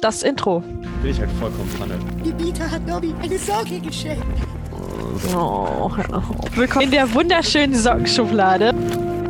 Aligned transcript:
das 0.00 0.22
Intro. 0.22 0.60
Bin 1.02 1.10
ich 1.10 1.20
halt 1.20 1.30
vollkommen 1.32 1.70
Panne. 1.78 1.98
Die 2.24 2.32
Bieter 2.32 2.70
hat 2.70 2.86
Nobby 2.86 3.14
eine 3.22 3.38
Socke 3.38 3.80
geschenkt. 3.80 4.24
Oh, 5.36 5.90
willkommen 6.54 6.86
in 6.86 6.90
der 6.90 7.12
wunderschönen 7.14 7.74
Sockenschublade. 7.74 8.74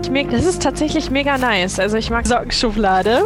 Ich 0.02 0.10
merke, 0.10 0.30
das 0.32 0.44
ist 0.44 0.62
tatsächlich 0.62 1.10
mega 1.10 1.36
nice. 1.38 1.78
Also 1.78 1.96
ich 1.96 2.10
mag 2.10 2.26
Sockenschublade. 2.26 3.24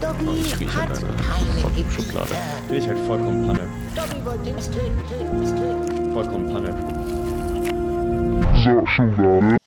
Dobby 0.00 0.40
Ich 0.40 0.60
rieche 0.60 0.74
hat 0.74 0.90
eine 0.90 0.98
keine 0.98 1.60
Sockenschublade. 1.60 2.34
Bin 2.68 2.78
ich 2.78 2.88
halt 2.88 2.98
vollkommen 3.06 3.46
Panne. 3.46 3.68
Dobby 3.94 4.24
wollte 4.24 4.54
uns 4.54 4.70
töten, 4.70 5.02
töten, 5.08 5.40
uns 5.40 5.50
töten. 5.50 6.12
Vollkommen 6.12 6.52
Panne. 6.52 6.74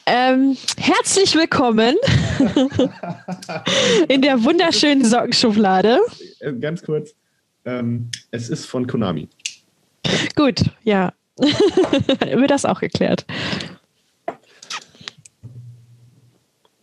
Ähm, 0.05 0.57
herzlich 0.77 1.35
willkommen 1.35 1.95
in 4.09 4.21
der 4.21 4.43
wunderschönen 4.43 5.05
Sockenschublade. 5.05 5.99
Äh, 6.39 6.53
ganz 6.53 6.83
kurz. 6.83 7.15
Ähm, 7.65 8.09
es 8.31 8.49
ist 8.49 8.65
von 8.65 8.87
Konami. 8.87 9.29
Gut, 10.35 10.61
ja. 10.83 11.13
Wird 11.37 12.51
das 12.51 12.65
auch 12.65 12.79
geklärt. 12.79 13.25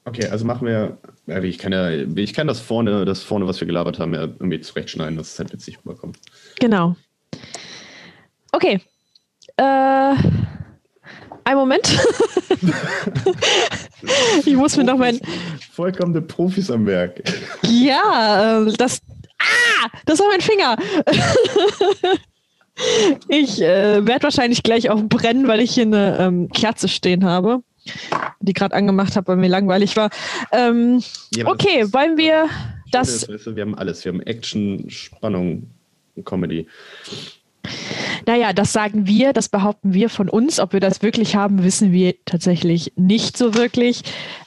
Okay, 0.05 0.29
also 0.29 0.45
machen 0.45 0.67
wir. 0.67 0.99
Ich 1.43 1.59
kann 1.59 1.73
ja, 1.73 1.91
ich 1.91 2.33
kann 2.33 2.47
das 2.47 2.61
vorne, 2.61 3.05
das 3.05 3.25
vorne, 3.25 3.49
was 3.49 3.59
wir 3.61 3.67
gelabert 3.67 3.99
haben, 3.99 4.15
ja 4.15 4.23
irgendwie 4.23 4.61
zurechtschneiden, 4.61 5.17
dass 5.17 5.33
es 5.33 5.39
halt 5.39 5.53
witzig 5.53 5.79
rüberkommt. 5.79 6.19
Genau. 6.61 6.95
Okay. 8.53 8.81
Äh, 9.57 10.15
ein 11.45 11.57
Moment. 11.57 11.89
ich 14.45 14.55
muss 14.55 14.77
mir 14.77 14.85
noch 14.85 14.97
mein. 14.97 15.21
Vollkommene 15.73 16.23
Profis 16.23 16.71
am 16.71 16.87
Werk. 16.87 17.23
Ja, 17.63 18.63
äh, 18.63 18.73
das. 18.73 19.01
Ah! 19.39 19.89
Das 20.07 20.19
war 20.19 20.27
mein 20.29 20.41
Finger. 20.41 20.77
ich 23.29 23.61
äh, 23.61 24.07
werde 24.07 24.25
wahrscheinlich 24.25 24.63
gleich 24.63 24.91
auch 24.91 25.03
brennen, 25.03 25.49
weil 25.49 25.61
ich 25.61 25.73
hier 25.73 25.85
eine 25.85 26.19
ähm, 26.19 26.49
Kerze 26.51 26.89
stehen 26.89 27.25
habe, 27.25 27.63
die 28.41 28.53
gerade 28.53 28.75
angemacht 28.75 29.17
habe, 29.17 29.29
weil 29.29 29.37
mir 29.37 29.49
langweilig 29.49 29.97
war. 29.97 30.11
Ähm, 30.53 31.03
Ja, 31.35 31.47
okay, 31.47 31.81
das- 31.83 31.93
wollen 31.93 32.17
wir 32.17 32.49
das, 32.93 33.29
weißt 33.29 33.47
du, 33.47 33.57
wir 33.57 33.63
haben 33.63 33.75
alles. 33.75 34.05
Wir 34.05 34.13
haben 34.13 34.23
Action, 34.23 34.89
Spannung, 34.89 35.69
Comedy. 36.25 36.67
Naja, 38.27 38.53
das 38.53 38.73
sagen 38.73 39.07
wir, 39.07 39.33
das 39.33 39.49
behaupten 39.49 39.93
wir 39.93 40.09
von 40.09 40.29
uns. 40.29 40.61
Ob 40.61 40.73
wir 40.73 40.81
das 40.81 41.03
wirklich 41.03 41.35
haben, 41.35 41.65
wissen 41.65 41.93
wir 41.93 42.15
tatsächlich 42.25 42.93
nicht 42.97 43.37
so 43.37 43.55
wirklich. 43.55 44.03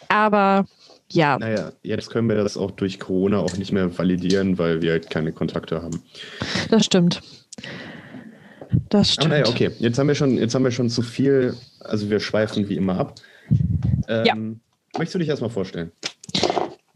Aber 0.07 0.65
ja, 1.11 1.37
Naja, 1.39 1.71
jetzt 1.83 2.09
können 2.09 2.27
wir 2.29 2.35
das 2.35 2.57
auch 2.57 2.71
durch 2.71 2.99
Corona 2.99 3.39
auch 3.39 3.57
nicht 3.57 3.71
mehr 3.71 3.97
validieren, 3.97 4.57
weil 4.57 4.81
wir 4.81 4.91
halt 4.91 5.09
keine 5.09 5.31
Kontakte 5.31 5.81
haben. 5.81 6.01
das 6.69 6.85
stimmt. 6.85 7.21
Das 8.89 8.99
Aber 8.99 9.05
stimmt. 9.05 9.29
naja, 9.29 9.47
okay. 9.47 9.71
Jetzt 9.79 9.97
haben 9.97 10.07
wir 10.07 10.15
schon, 10.15 10.37
jetzt 10.37 10.53
haben 10.55 10.63
wir 10.63 10.71
schon 10.71 10.89
zu 10.89 11.01
viel, 11.01 11.55
also 11.79 12.09
wir 12.09 12.19
schweifen 12.19 12.69
wie 12.69 12.75
immer 12.75 12.99
ab. 12.99 13.15
Ähm, 14.07 14.25
Ja. 14.25 14.35
Möchtest 14.97 15.15
du 15.15 15.19
dich 15.19 15.29
erstmal 15.29 15.49
vorstellen? 15.49 15.91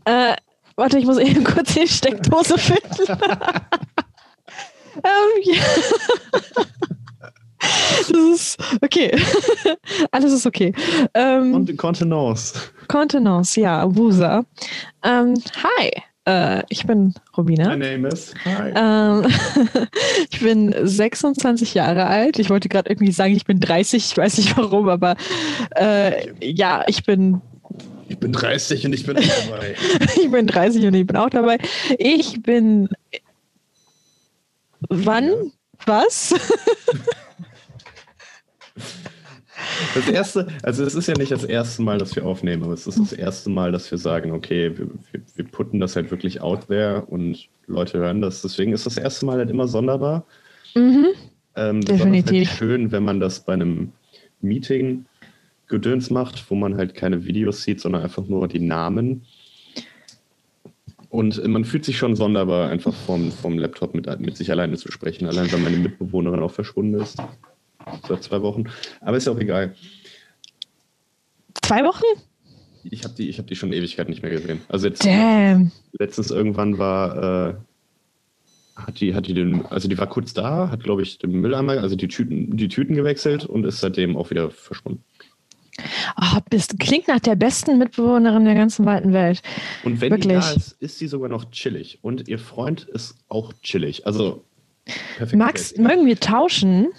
Äh, 0.06 0.36
warte, 0.76 1.00
ich 1.00 1.06
muss 1.06 1.18
eben 1.18 1.44
kurz 1.44 1.74
die 1.74 1.88
Steckdose 1.88 2.58
finden. 2.58 3.04
ähm, 5.04 5.42
ja. 5.44 5.64
Das 8.12 8.58
ist 8.58 8.58
okay. 8.82 9.12
Alles 10.12 10.34
ist 10.34 10.46
okay. 10.46 10.74
Ähm, 11.14 11.54
Und 11.54 11.78
Contenance. 11.78 12.54
Contenance, 12.88 13.60
ja, 13.60 13.84
Wusa. 13.96 14.46
Ähm, 15.04 15.36
hi, 15.64 15.92
äh, 16.26 16.64
ich 16.70 16.86
bin 16.86 17.14
Robina. 17.38 17.76
My 17.76 17.78
name 17.78 18.08
is. 18.08 18.34
Hi. 18.46 18.72
Ähm, 18.76 19.28
ich 20.32 20.40
bin 20.40 20.74
26 20.82 21.74
Jahre 21.74 22.06
alt. 22.08 22.40
Ich 22.40 22.50
wollte 22.50 22.70
gerade 22.70 22.90
irgendwie 22.90 23.12
sagen, 23.12 23.36
ich 23.36 23.46
bin 23.46 23.60
30. 23.60 24.06
Ich 24.06 24.18
weiß 24.18 24.38
nicht 24.38 24.56
warum, 24.58 24.90
aber 24.90 25.16
äh, 25.76 26.32
ja, 26.42 26.84
ich 26.88 27.04
bin, 27.04 27.42
Ich 28.08 28.20
bin 28.20 28.32
30 28.32 28.86
und 28.86 28.94
ich 28.94 29.06
bin 29.06 29.18
auch 29.18 29.22
dabei. 29.50 29.76
ich 30.16 30.32
bin 30.32 30.48
30 30.48 30.86
und 30.86 30.94
ich 30.94 31.08
bin 31.08 31.18
auch 31.18 31.30
dabei. 31.30 31.58
Ich 31.98 32.42
bin. 32.42 32.90
Wann? 34.90 35.52
Was? 35.86 36.34
Das 39.94 40.10
erste, 40.10 40.48
also 40.64 40.84
es 40.84 40.96
ist 40.96 41.08
ja 41.08 41.14
nicht 41.18 41.32
das 41.32 41.44
erste 41.44 41.82
Mal, 41.82 41.98
dass 41.98 42.16
wir 42.16 42.26
aufnehmen, 42.26 42.64
aber 42.64 42.74
es 42.74 42.88
ist 42.88 43.00
das 43.00 43.14
erste 43.14 43.50
Mal, 43.50 43.72
dass 43.72 43.90
wir 43.92 43.98
sagen, 43.98 44.32
okay, 44.32 44.78
wir, 44.78 44.88
wir, 45.12 45.22
wir 45.36 45.46
putten 45.46 45.80
das 45.80 45.96
halt 45.96 46.12
wirklich 46.12 46.42
out 46.42 46.68
there 46.68 47.04
und 47.06 47.48
Leute 47.68 48.00
hören 48.00 48.22
das. 48.22 48.42
Deswegen 48.42 48.74
ist 48.74 48.86
das 48.86 48.98
erste 48.98 49.26
Mal 49.26 49.38
halt 49.38 49.50
immer 49.50 49.68
sonderbar. 49.68 50.26
Mhm. 50.76 51.08
Ähm, 51.56 51.80
besonders 51.82 51.98
Definitiv. 51.98 52.50
Halt 52.50 52.58
schön, 52.58 52.92
wenn 52.92 53.04
man 53.04 53.20
das 53.20 53.42
bei 53.42 53.54
einem 53.54 53.92
Meeting 54.42 55.06
Gedöns 55.68 56.10
macht, 56.10 56.50
wo 56.50 56.56
man 56.56 56.76
halt 56.76 56.94
keine 56.94 57.26
Videos 57.26 57.64
sieht, 57.64 57.80
sondern 57.80 58.04
einfach 58.04 58.28
nur 58.28 58.48
die 58.48 58.60
Namen. 58.60 59.26
Und 61.10 61.48
man 61.48 61.64
fühlt 61.64 61.86
sich 61.86 61.98
schon 61.98 62.16
sonderbar, 62.16 62.70
einfach 62.70 62.94
vom, 62.94 63.32
vom 63.32 63.58
Laptop 63.58 63.94
mit, 63.94 64.08
mit 64.20 64.36
sich 64.36 64.52
alleine 64.52 64.78
zu 64.78 64.92
sprechen. 64.92 65.28
Allein, 65.28 65.52
weil 65.52 65.60
meine 65.60 65.78
Mitbewohnerin 65.78 66.40
auch 66.40 66.52
verschwunden 66.52 67.00
ist. 67.00 67.18
Seit 68.08 68.24
zwei 68.24 68.42
Wochen. 68.42 68.66
Aber 69.02 69.18
ist 69.18 69.26
ja 69.26 69.34
auch 69.34 69.40
egal. 69.40 69.76
Zwei 71.62 71.84
Wochen? 71.84 72.04
Ich 72.84 73.04
habe 73.04 73.14
die, 73.14 73.30
ich 73.30 73.40
hab 73.40 73.48
die 73.48 73.56
schon 73.56 73.72
Ewigkeit 73.72 74.10
nicht 74.10 74.22
mehr 74.22 74.32
gesehen. 74.32 74.62
Also 74.68 74.88
jetzt 74.88 75.06
Damn. 75.06 75.72
letztens 75.98 76.32
irgendwann 76.32 76.78
war, 76.78 77.52
äh, 77.52 77.56
hat 78.76 79.00
die, 79.00 79.16
hat 79.16 79.28
die 79.28 79.34
den, 79.34 79.66
also 79.68 79.88
die 79.88 79.98
war 79.98 80.08
kurz 80.08 80.34
da, 80.34 80.70
hat 80.70 80.84
glaube 80.84 81.02
ich 81.02 81.18
den 81.18 81.32
Mülleimer, 81.32 81.74
also 81.74 81.96
die 81.96 82.08
Tüten, 82.08 82.58
die 82.58 82.68
Tüten 82.68 82.96
gewechselt 82.96 83.46
und 83.46 83.66
ist 83.66 83.80
seitdem 83.80 84.18
auch 84.18 84.30
wieder 84.30 84.52
verschwunden. 84.52 85.04
Oh, 86.22 86.40
bist, 86.50 86.80
klingt 86.80 87.08
nach 87.08 87.20
der 87.20 87.36
besten 87.36 87.80
Mitbewohnerin 87.80 88.46
der 88.46 88.54
ganzen 88.54 88.86
weiten 88.86 89.12
Welt. 89.12 89.42
Und 89.84 90.02
wenn 90.02 90.14
die 90.14 90.30
Wirklich? 90.30 90.46
da 90.46 90.54
ist, 90.54 90.76
ist 90.80 91.00
sie 91.00 91.08
sogar 91.08 91.30
noch 91.30 91.50
chillig. 91.52 92.00
Und 92.02 92.28
ihr 92.28 92.38
Freund 92.38 92.84
ist 92.84 93.16
auch 93.28 93.54
chillig. 93.64 94.06
Also 94.06 94.44
perfekt. 95.18 95.40
Max, 95.40 95.78
mögen 95.78 96.06
wir 96.06 96.20
tauschen? 96.20 96.90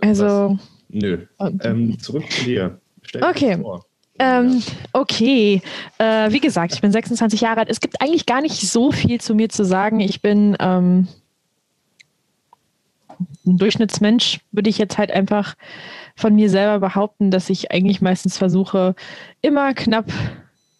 Also. 0.00 0.58
Nö. 0.88 1.26
Ähm, 1.62 1.98
zurück 1.98 2.30
zu 2.30 2.44
dir. 2.44 2.80
Stell 3.02 3.22
Okay. 3.24 3.58
vor. 3.58 3.84
Ähm, 4.18 4.62
okay, 4.94 5.60
äh, 5.98 6.32
wie 6.32 6.40
gesagt, 6.40 6.72
ich 6.72 6.80
bin 6.80 6.90
26 6.90 7.42
Jahre 7.42 7.60
alt. 7.60 7.68
Es 7.68 7.80
gibt 7.80 8.00
eigentlich 8.00 8.24
gar 8.24 8.40
nicht 8.40 8.56
so 8.56 8.90
viel 8.90 9.20
zu 9.20 9.34
mir 9.34 9.50
zu 9.50 9.62
sagen. 9.64 10.00
Ich 10.00 10.22
bin 10.22 10.56
ähm, 10.58 11.06
ein 13.46 13.58
Durchschnittsmensch, 13.58 14.40
würde 14.52 14.70
ich 14.70 14.78
jetzt 14.78 14.96
halt 14.96 15.10
einfach 15.10 15.54
von 16.14 16.34
mir 16.34 16.48
selber 16.48 16.78
behaupten, 16.80 17.30
dass 17.30 17.50
ich 17.50 17.70
eigentlich 17.72 18.00
meistens 18.00 18.38
versuche, 18.38 18.94
immer 19.42 19.74
knapp 19.74 20.10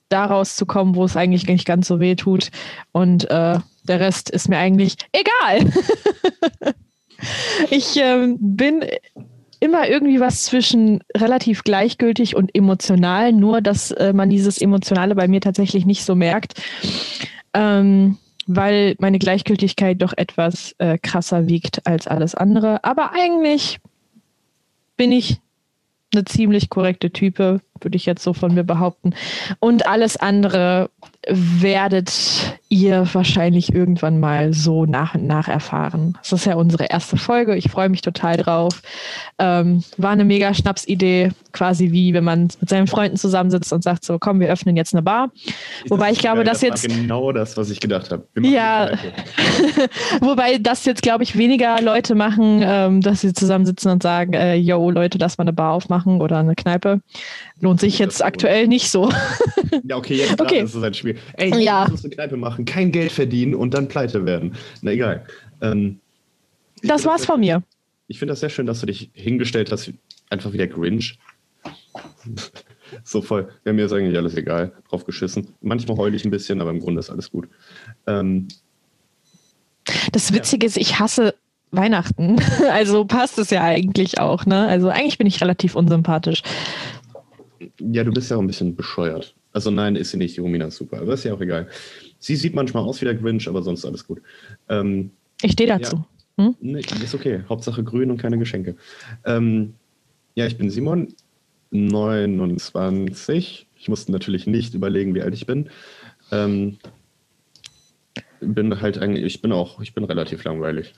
da 0.08 0.24
rauszukommen, 0.24 0.94
wo 0.94 1.04
es 1.04 1.16
eigentlich 1.16 1.46
nicht 1.46 1.66
ganz 1.66 1.88
so 1.88 2.00
weh 2.00 2.14
tut. 2.14 2.50
Und 2.92 3.28
äh, 3.30 3.58
der 3.84 4.00
Rest 4.00 4.30
ist 4.30 4.48
mir 4.48 4.56
eigentlich 4.58 4.96
egal. 5.12 5.72
ich 7.70 7.96
ähm, 7.96 8.36
bin 8.40 8.84
immer 9.60 9.88
irgendwie 9.88 10.20
was 10.20 10.44
zwischen 10.44 11.00
relativ 11.16 11.64
gleichgültig 11.64 12.36
und 12.36 12.54
emotional, 12.54 13.32
nur 13.32 13.60
dass 13.60 13.90
äh, 13.90 14.12
man 14.12 14.30
dieses 14.30 14.60
Emotionale 14.60 15.14
bei 15.14 15.28
mir 15.28 15.40
tatsächlich 15.40 15.86
nicht 15.86 16.04
so 16.04 16.14
merkt, 16.14 16.54
ähm, 17.54 18.18
weil 18.46 18.96
meine 18.98 19.18
Gleichgültigkeit 19.18 20.00
doch 20.00 20.12
etwas 20.16 20.74
äh, 20.78 20.98
krasser 20.98 21.48
wiegt 21.48 21.86
als 21.86 22.06
alles 22.06 22.34
andere. 22.34 22.84
Aber 22.84 23.12
eigentlich 23.12 23.78
bin 24.96 25.12
ich 25.12 25.40
eine 26.14 26.24
ziemlich 26.24 26.70
korrekte 26.70 27.10
Type, 27.10 27.60
würde 27.80 27.96
ich 27.96 28.06
jetzt 28.06 28.22
so 28.22 28.32
von 28.32 28.54
mir 28.54 28.64
behaupten. 28.64 29.14
Und 29.60 29.86
alles 29.86 30.16
andere 30.16 30.90
werdet 31.28 32.12
ihr 32.68 33.06
wahrscheinlich 33.12 33.72
irgendwann 33.74 34.20
mal 34.20 34.52
so 34.52 34.86
nach 34.86 35.14
und 35.14 35.26
nach 35.26 35.48
erfahren. 35.48 36.16
Das 36.22 36.32
ist 36.32 36.46
ja 36.46 36.54
unsere 36.54 36.86
erste 36.86 37.16
Folge. 37.16 37.56
Ich 37.56 37.70
freue 37.70 37.88
mich 37.88 38.00
total 38.00 38.36
drauf. 38.36 38.82
Ähm, 39.38 39.82
war 39.96 40.10
eine 40.10 40.24
mega 40.24 40.54
Schnapsidee, 40.54 41.32
quasi 41.52 41.90
wie 41.92 42.14
wenn 42.14 42.24
man 42.24 42.48
mit 42.60 42.68
seinen 42.68 42.86
Freunden 42.86 43.16
zusammensitzt 43.16 43.72
und 43.72 43.82
sagt 43.82 44.04
so, 44.04 44.18
komm, 44.18 44.40
wir 44.40 44.48
öffnen 44.48 44.76
jetzt 44.76 44.94
eine 44.94 45.02
Bar. 45.02 45.30
Wobei 45.88 46.12
ich 46.12 46.18
glaube, 46.18 46.44
das 46.44 46.60
dass 46.60 46.62
war 46.62 46.68
jetzt 46.70 46.88
genau 46.88 47.32
das, 47.32 47.56
was 47.56 47.70
ich 47.70 47.80
gedacht 47.80 48.10
habe. 48.10 48.24
Ja. 48.40 48.90
Wobei 50.20 50.58
das 50.58 50.84
jetzt, 50.84 51.02
glaube 51.02 51.24
ich, 51.24 51.36
weniger 51.36 51.80
Leute 51.82 52.14
machen, 52.14 52.62
ähm, 52.64 53.00
dass 53.00 53.20
sie 53.20 53.32
zusammensitzen 53.32 53.90
und 53.90 54.02
sagen, 54.02 54.32
äh, 54.32 54.54
yo, 54.54 54.90
Leute, 54.90 55.18
lass 55.18 55.38
mal 55.38 55.42
eine 55.42 55.52
Bar 55.52 55.72
aufmachen 55.72 56.20
oder 56.20 56.38
eine 56.38 56.54
Kneipe. 56.54 57.00
Lohnt 57.66 57.80
sich 57.80 57.98
jetzt 57.98 58.20
Das 58.20 58.26
aktuell 58.26 58.68
nicht 58.68 58.88
so. 58.90 59.10
Ja, 59.84 59.96
okay, 59.96 60.14
jetzt 60.14 60.40
Okay. 60.40 60.60
ist 60.60 60.72
es 60.74 60.82
ein 60.84 60.94
Spiel. 60.94 61.16
Ey, 61.34 61.64
Ja. 61.64 61.84
ich 61.86 61.90
muss 61.90 62.04
eine 62.04 62.14
Kneipe 62.14 62.36
machen, 62.36 62.64
kein 62.64 62.92
Geld 62.92 63.10
verdienen 63.10 63.56
und 63.56 63.74
dann 63.74 63.88
pleite 63.88 64.24
werden. 64.24 64.54
Na 64.82 64.92
egal. 64.92 65.26
Ähm, 65.60 65.98
Das 66.82 67.04
war's 67.04 67.22
sehr 67.22 67.26
von 67.26 67.40
mir. 67.40 67.62
Ich 68.06 68.20
finde 68.20 68.30
das 68.32 68.40
sehr 68.40 68.50
schön, 68.50 68.66
dass 68.66 68.78
du 68.80 68.86
dich 68.86 69.10
hingestellt 69.14 69.72
hast, 69.72 69.90
einfach 70.30 70.52
wie 70.52 70.58
der 70.58 70.68
Grinch. 70.68 71.18
so 73.02 73.20
voll. 73.20 73.48
Ja, 73.64 73.72
mir 73.72 73.86
ist 73.86 73.92
eigentlich 73.92 74.16
alles 74.16 74.36
egal, 74.36 74.72
drauf 74.88 75.04
geschissen. 75.04 75.48
Manchmal 75.60 75.96
heule 75.96 76.14
ich 76.14 76.24
ein 76.24 76.30
bisschen, 76.30 76.60
aber 76.60 76.70
im 76.70 76.78
Grunde 76.78 77.00
ist 77.00 77.10
alles 77.10 77.32
gut. 77.32 77.48
Ähm, 78.06 78.46
Das 80.12 80.32
Witzige 80.32 80.66
ist, 80.66 80.76
ich 80.76 81.00
hasse 81.00 81.34
Weihnachten. 81.72 82.36
Also 82.70 83.04
passt 83.04 83.38
es 83.38 83.50
ja 83.50 83.62
eigentlich 83.62 84.18
auch, 84.20 84.46
ne? 84.46 84.68
Also 84.68 84.88
eigentlich 84.88 85.18
bin 85.18 85.26
ich 85.26 85.40
relativ 85.40 85.74
unsympathisch. 85.74 86.42
Ja, 87.80 88.04
du 88.04 88.12
bist 88.12 88.30
ja 88.30 88.36
auch 88.36 88.40
ein 88.40 88.46
bisschen 88.46 88.76
bescheuert. 88.76 89.34
Also 89.52 89.70
nein, 89.70 89.96
ist 89.96 90.10
sie 90.10 90.18
nicht, 90.18 90.36
die 90.36 90.40
Romina 90.40 90.66
ist 90.66 90.76
super, 90.76 91.00
aber 91.00 91.14
ist 91.14 91.24
ja 91.24 91.32
auch 91.32 91.40
egal. 91.40 91.68
Sie 92.18 92.36
sieht 92.36 92.54
manchmal 92.54 92.82
aus 92.82 93.00
wie 93.00 93.06
der 93.06 93.14
Grinch, 93.14 93.48
aber 93.48 93.62
sonst 93.62 93.84
alles 93.84 94.06
gut. 94.06 94.20
Ähm, 94.68 95.10
Ich 95.42 95.52
stehe 95.52 95.68
dazu. 95.68 96.04
Hm? 96.38 96.54
nee, 96.60 96.80
ist 96.80 97.14
okay. 97.14 97.42
Hauptsache 97.48 97.82
grün 97.82 98.10
und 98.10 98.18
keine 98.18 98.36
Geschenke. 98.38 98.76
Ähm, 99.24 99.74
ja, 100.34 100.46
ich 100.46 100.58
bin 100.58 100.68
Simon, 100.68 101.14
29. 101.70 103.66
Ich 103.78 103.88
musste 103.88 104.12
natürlich 104.12 104.46
nicht 104.46 104.74
überlegen, 104.74 105.14
wie 105.14 105.22
alt 105.22 105.34
ich 105.34 105.46
bin. 105.46 105.70
Ähm, 106.30 106.76
bin 108.40 108.80
halt 108.80 108.98
eigentlich, 108.98 109.24
ich 109.24 109.40
bin 109.42 109.52
auch, 109.52 109.80
ich 109.80 109.94
bin 109.94 110.04
relativ 110.04 110.44
langweilig. 110.44 110.94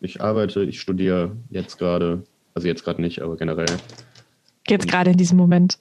Ich 0.00 0.20
arbeite, 0.20 0.62
ich 0.62 0.80
studiere 0.80 1.36
jetzt 1.50 1.78
gerade, 1.78 2.22
also 2.54 2.68
jetzt 2.68 2.84
gerade 2.84 3.02
nicht, 3.02 3.20
aber 3.20 3.36
generell. 3.36 3.66
Jetzt 4.70 4.88
gerade 4.88 5.10
in 5.10 5.16
diesem 5.16 5.36
Moment. 5.38 5.78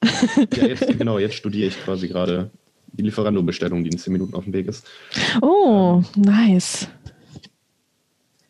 Ja, 0.55 0.67
jetzt, 0.67 0.87
genau, 0.97 1.19
jetzt 1.19 1.35
studiere 1.35 1.67
ich 1.67 1.83
quasi 1.83 2.07
gerade 2.07 2.49
die 2.93 3.03
Lieferando-Bestellung, 3.03 3.83
die 3.83 3.89
in 3.91 3.97
10 3.97 4.13
Minuten 4.13 4.33
auf 4.33 4.45
dem 4.45 4.53
Weg 4.53 4.67
ist. 4.67 4.85
Oh, 5.41 6.01
nice. 6.15 6.87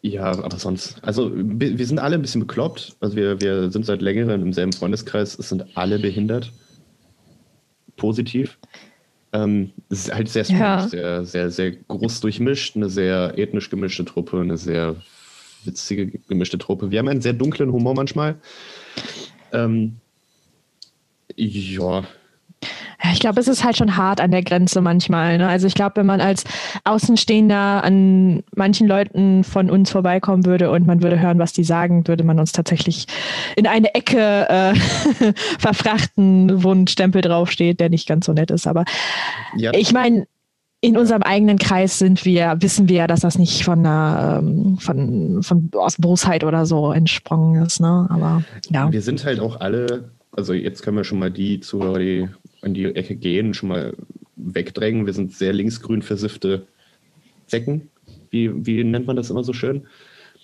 Ja, 0.02 0.26
aber 0.26 0.58
sonst, 0.60 1.04
also 1.04 1.32
wir 1.36 1.78
wir 1.78 1.86
sind 1.86 2.00
alle 2.00 2.16
ein 2.16 2.22
bisschen 2.22 2.42
bekloppt. 2.42 2.96
Also 3.00 3.16
wir, 3.16 3.42
wir 3.42 3.72
sind 3.72 3.86
seit 3.86 4.02
längerem 4.02 4.42
im 4.42 4.54
selben 4.54 4.72
Freundeskreis. 4.74 5.38
Es 5.38 5.50
sind 5.50 5.66
alle 5.76 6.00
behindert. 6.00 6.52
Positiv. 7.98 8.58
Ähm, 9.34 9.72
es 9.90 10.06
ist 10.08 10.14
halt 10.14 10.30
sehr, 10.30 10.44
Ja. 10.46 10.88
sehr, 10.88 11.26
sehr, 11.26 11.52
sehr 11.52 11.72
groß 11.72 12.22
durchmischt, 12.22 12.76
eine 12.76 12.90
sehr 12.90 13.38
ethnisch 13.38 13.70
gemischte 13.70 14.06
Truppe, 14.06 14.40
eine 14.40 14.58
sehr 14.58 14.96
witzige 15.66 16.08
gemischte 16.30 16.58
Truppe. 16.58 16.92
Wir 16.92 17.00
haben 17.00 17.08
einen 17.10 17.22
sehr 17.22 17.34
dunklen 17.34 17.72
Humor 17.74 17.96
manchmal. 17.96 18.36
Ähm, 19.52 19.98
ja, 23.04 23.12
ich 23.14 23.20
glaube, 23.20 23.40
es 23.40 23.48
ist 23.48 23.64
halt 23.64 23.78
schon 23.78 23.96
hart 23.96 24.20
an 24.20 24.32
der 24.32 24.44
Grenze 24.44 24.82
manchmal. 24.82 25.38
Ne? 25.38 25.48
Also 25.48 25.68
ich 25.68 25.76
glaube, 25.76 25.98
wenn 25.98 26.06
man 26.08 26.20
als 26.20 26.44
Außenstehender 26.84 27.84
an 27.84 28.44
manchen 28.56 28.88
Leuten 28.88 29.44
von 29.44 29.70
uns 29.70 29.92
vorbeikommen 29.92 30.46
würde 30.46 30.72
und 30.72 30.88
man 30.88 31.04
würde 31.04 31.20
hören, 31.20 31.38
was 31.38 31.54
die 31.54 31.64
sagen, 31.64 32.08
würde 32.08 32.24
man 32.24 32.40
uns 32.40 32.52
tatsächlich 32.52 33.06
in 33.56 33.68
eine 33.68 33.94
Ecke 33.94 34.50
äh, 34.50 34.76
verfrachten, 35.60 36.64
wo 36.64 36.72
ein 36.72 36.88
Stempel 36.88 37.22
draufsteht, 37.22 37.80
der 37.80 37.90
nicht 37.90 38.08
ganz 38.08 38.26
so 38.26 38.34
nett 38.34 38.50
ist. 38.50 38.66
Aber 38.66 38.84
ja 39.56 39.72
ich 39.76 39.94
meine, 39.94 40.26
in 40.82 40.98
unserem 40.98 41.24
eigenen 41.24 41.58
Kreis 41.58 42.00
sind 42.00 42.24
wir, 42.26 42.56
wissen 42.60 42.88
wir 42.88 42.98
ja, 42.98 43.08
dass 43.08 43.22
das 43.22 43.38
nicht 43.38 43.64
von 43.64 43.80
einer, 43.80 44.40
ähm, 44.42 44.78
von, 44.80 45.42
von 45.44 45.70
aus 45.76 45.98
Bosheit 45.98 46.44
oder 46.44 46.66
so 46.66 46.92
entsprungen 46.92 47.64
ist. 47.64 47.80
Ne? 47.80 48.08
Aber 48.10 48.44
ja. 48.70 48.92
Wir 48.92 49.02
sind 49.02 49.24
halt 49.26 49.40
auch 49.40 49.60
alle, 49.60 50.12
also 50.38 50.54
jetzt 50.54 50.84
können 50.84 50.96
wir 50.96 51.04
schon 51.04 51.20
mal 51.20 51.32
die 51.32 51.60
Zuhörer, 51.60 51.98
die 51.98 52.30
in 52.62 52.74
die 52.76 52.86
Ecke 52.86 53.16
gehen, 53.16 53.56
schon 53.56 53.70
mal 53.70 53.94
wegdrängen. 54.36 55.08
Wir 55.08 55.14
sind 55.14 55.34
sehr 55.34 55.52
linksgrün 55.52 56.04
versiffte 56.04 56.68
Zecken. 57.48 57.90
Wie, 58.30 58.66
wie 58.66 58.84
nennt 58.84 59.08
man 59.08 59.16
das 59.16 59.32
immer 59.32 59.44
so 59.44 59.52
schön? 59.52 59.88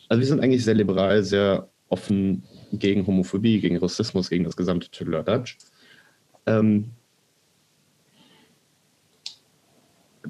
Also 0.09 0.19
wir 0.19 0.27
sind 0.27 0.39
eigentlich 0.39 0.65
sehr 0.65 0.73
liberal, 0.73 1.23
sehr 1.23 1.69
offen 1.89 2.43
gegen 2.71 3.05
Homophobie, 3.05 3.59
gegen 3.59 3.77
Rassismus, 3.77 4.31
gegen 4.31 4.45
das 4.45 4.57
gesamte 4.57 4.89
Tüdeladatsch. 4.89 5.57
Ähm, 6.47 6.89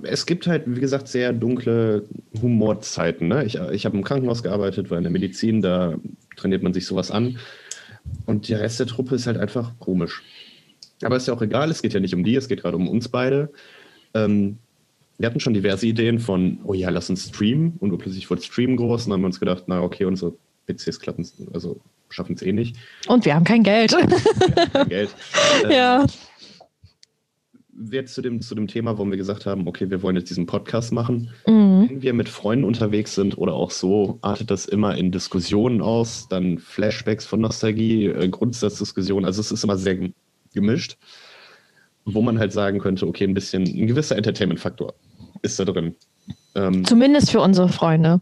es 0.01 0.25
gibt 0.25 0.45
halt, 0.45 0.63
wie 0.65 0.81
gesagt, 0.81 1.07
sehr 1.07 1.31
dunkle 1.31 2.04
Humorzeiten. 2.42 3.30
Ne? 3.30 3.45
Ich, 3.45 3.56
ich 3.56 3.86
habe 3.86 3.95
im 3.95 4.04
Krankenhaus 4.04 4.44
gearbeitet, 4.44 4.92
war 4.92 4.98
in 4.98 5.04
der 5.04 5.12
Medizin, 5.12 5.62
da 5.62 5.95
trainiert 6.36 6.63
man 6.63 6.74
sich 6.74 6.86
sowas 6.86 7.12
an. 7.12 7.38
Und 8.25 8.50
der 8.50 8.59
Rest 8.59 8.79
der 8.79 8.88
Truppe 8.88 9.15
ist 9.15 9.27
halt 9.27 9.38
einfach 9.38 9.71
komisch. 9.79 10.21
Aber 11.03 11.17
ist 11.17 11.27
ja 11.27 11.33
auch 11.33 11.41
egal, 11.41 11.69
es 11.69 11.81
geht 11.81 11.94
ja 11.94 12.00
nicht 12.00 12.13
um 12.13 12.23
die, 12.23 12.35
es 12.35 12.47
geht 12.47 12.61
gerade 12.61 12.77
um 12.77 12.88
uns 12.88 13.09
beide. 13.09 13.51
Ähm, 14.13 14.57
wir 15.17 15.27
hatten 15.27 15.39
schon 15.39 15.53
diverse 15.53 15.85
Ideen 15.85 16.19
von, 16.19 16.59
oh 16.63 16.73
ja, 16.73 16.89
lass 16.89 17.09
uns 17.09 17.27
streamen. 17.27 17.73
Und 17.79 17.97
plötzlich 17.97 18.29
wurde 18.29 18.41
Stream 18.41 18.77
groß 18.77 19.05
und 19.05 19.09
dann 19.09 19.17
haben 19.17 19.21
wir 19.21 19.27
uns 19.27 19.39
gedacht, 19.39 19.63
na 19.67 19.81
okay, 19.81 20.05
unsere 20.05 20.33
PCs 20.67 21.00
klappen, 21.00 21.27
also 21.53 21.79
schaffen 22.09 22.35
es 22.35 22.41
eh 22.41 22.53
nicht. 22.53 22.77
Und 23.07 23.25
wir 23.25 23.35
haben 23.35 23.44
kein 23.44 23.63
Geld. 23.63 23.91
Kein 24.73 24.89
Geld. 24.89 25.09
Ähm, 25.63 25.71
ja. 25.71 26.05
Jetzt 27.91 28.15
zu 28.15 28.21
dem, 28.21 28.41
zu 28.41 28.55
dem 28.55 28.67
Thema, 28.67 28.97
wo 28.97 29.05
wir 29.05 29.17
gesagt 29.17 29.45
haben, 29.45 29.67
okay, 29.67 29.89
wir 29.89 30.01
wollen 30.01 30.15
jetzt 30.15 30.29
diesen 30.29 30.45
Podcast 30.45 30.91
machen. 30.91 31.29
Mhm. 31.47 31.72
Wenn 31.89 32.01
wir 32.01 32.13
mit 32.13 32.30
Freunden 32.30 32.65
unterwegs 32.65 33.15
sind 33.15 33.38
oder 33.38 33.53
auch 33.53 33.71
so, 33.71 34.18
artet 34.21 34.50
das 34.51 34.65
immer 34.65 34.95
in 34.97 35.12
Diskussionen 35.12 35.81
aus, 35.81 36.27
dann 36.30 36.57
Flashbacks 36.59 37.25
von 37.25 37.41
Nostalgie, 37.41 38.06
äh, 38.07 38.27
Grundsatzdiskussionen. 38.30 39.25
Also 39.25 39.41
es 39.41 39.51
ist 39.51 39.63
immer 39.63 39.77
sehr 39.77 39.95
gem- 39.95 40.13
gemischt, 40.53 40.97
wo 42.06 42.21
man 42.21 42.39
halt 42.39 42.51
sagen 42.51 42.80
könnte, 42.80 43.07
okay, 43.07 43.24
ein 43.25 43.33
bisschen, 43.33 43.63
ein 43.63 43.88
gewisser 43.88 44.15
Entertainment-Faktor 44.18 44.94
ist 45.41 45.59
da 45.59 45.65
drin. 45.65 45.95
Ähm, 46.56 46.85
Zumindest 46.85 47.31
für 47.31 47.41
unsere 47.41 47.69
Freunde. 47.69 48.21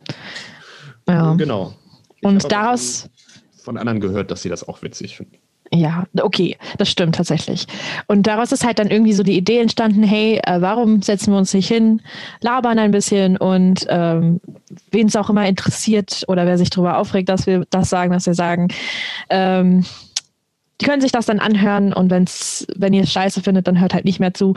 Ja. 1.08 1.34
Genau. 1.36 1.74
Ich 2.18 2.24
Und 2.24 2.52
daraus- 2.52 3.10
Von, 3.56 3.76
von 3.76 3.78
anderen 3.78 4.00
gehört, 4.00 4.32
dass 4.32 4.42
sie 4.44 4.50
das 4.50 4.68
auch 4.68 4.82
witzig 4.82 5.18
finden. 5.18 5.38
Ja, 5.74 6.04
okay, 6.22 6.58
das 6.78 6.90
stimmt 6.90 7.16
tatsächlich. 7.16 7.66
Und 8.08 8.28
daraus 8.28 8.52
ist 8.52 8.66
halt 8.66 8.78
dann 8.78 8.90
irgendwie 8.90 9.14
so 9.14 9.24
die 9.24 9.38
Idee 9.38 9.60
entstanden, 9.60 10.04
hey, 10.04 10.42
äh, 10.46 10.60
warum 10.60 11.02
setzen 11.02 11.32
wir 11.32 11.38
uns 11.38 11.54
nicht 11.54 11.70
hin, 11.70 12.02
labern 12.42 12.78
ein 12.78 12.92
bisschen 12.92 13.38
und 13.38 13.86
ähm, 13.90 14.42
wen 14.92 15.08
es 15.08 15.16
auch 15.16 15.30
immer 15.30 15.48
interessiert 15.48 16.26
oder 16.28 16.46
wer 16.46 16.58
sich 16.58 16.70
darüber 16.70 16.98
aufregt, 16.98 17.30
dass 17.30 17.48
wir 17.48 17.66
das 17.70 17.90
sagen, 17.90 18.12
dass 18.12 18.26
wir 18.26 18.34
sagen, 18.34 18.68
ähm, 19.30 19.86
die 20.82 20.86
können 20.86 21.02
sich 21.02 21.14
das 21.14 21.28
dann 21.28 21.40
anhören 21.40 21.94
und 21.94 22.10
wenn's, 22.10 22.68
wenn 22.76 22.92
ihr 22.92 23.04
es 23.04 23.14
scheiße 23.14 23.42
findet, 23.42 23.68
dann 23.68 23.80
hört 23.80 23.94
halt 23.94 24.04
nicht 24.04 24.20
mehr 24.20 24.34
zu. 24.34 24.56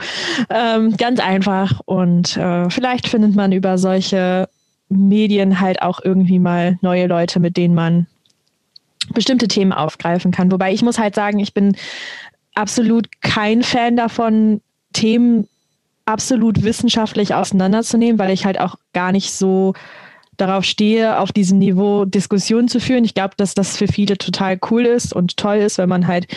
Ähm, 0.49 0.97
ganz 0.97 1.19
einfach. 1.21 1.79
Und 1.85 2.35
äh, 2.35 2.69
vielleicht 2.69 3.07
findet 3.07 3.35
man 3.35 3.51
über 3.51 3.77
solche 3.77 4.49
Medien 4.89 5.61
halt 5.61 5.81
auch 5.81 5.99
irgendwie 6.03 6.39
mal 6.39 6.77
neue 6.81 7.07
Leute, 7.07 7.39
mit 7.39 7.55
denen 7.57 7.75
man 7.75 8.07
bestimmte 9.13 9.47
Themen 9.47 9.73
aufgreifen 9.73 10.31
kann. 10.31 10.51
Wobei 10.51 10.73
ich 10.73 10.81
muss 10.81 10.99
halt 10.99 11.15
sagen, 11.15 11.39
ich 11.39 11.53
bin 11.53 11.75
absolut 12.53 13.07
kein 13.21 13.63
Fan 13.63 13.95
davon, 13.97 14.61
Themen 14.93 15.47
absolut 16.05 16.63
wissenschaftlich 16.63 17.33
auseinanderzunehmen, 17.33 18.19
weil 18.19 18.31
ich 18.31 18.45
halt 18.45 18.59
auch 18.59 18.75
gar 18.93 19.11
nicht 19.11 19.31
so 19.31 19.73
darauf 20.37 20.65
stehe, 20.65 21.19
auf 21.19 21.31
diesem 21.31 21.59
Niveau 21.59 22.05
Diskussionen 22.05 22.67
zu 22.67 22.79
führen. 22.79 23.05
Ich 23.05 23.13
glaube, 23.13 23.35
dass 23.37 23.53
das 23.53 23.77
für 23.77 23.87
viele 23.87 24.17
total 24.17 24.59
cool 24.69 24.85
ist 24.85 25.13
und 25.13 25.37
toll 25.37 25.57
ist, 25.57 25.77
wenn 25.77 25.89
man 25.89 26.07
halt 26.07 26.27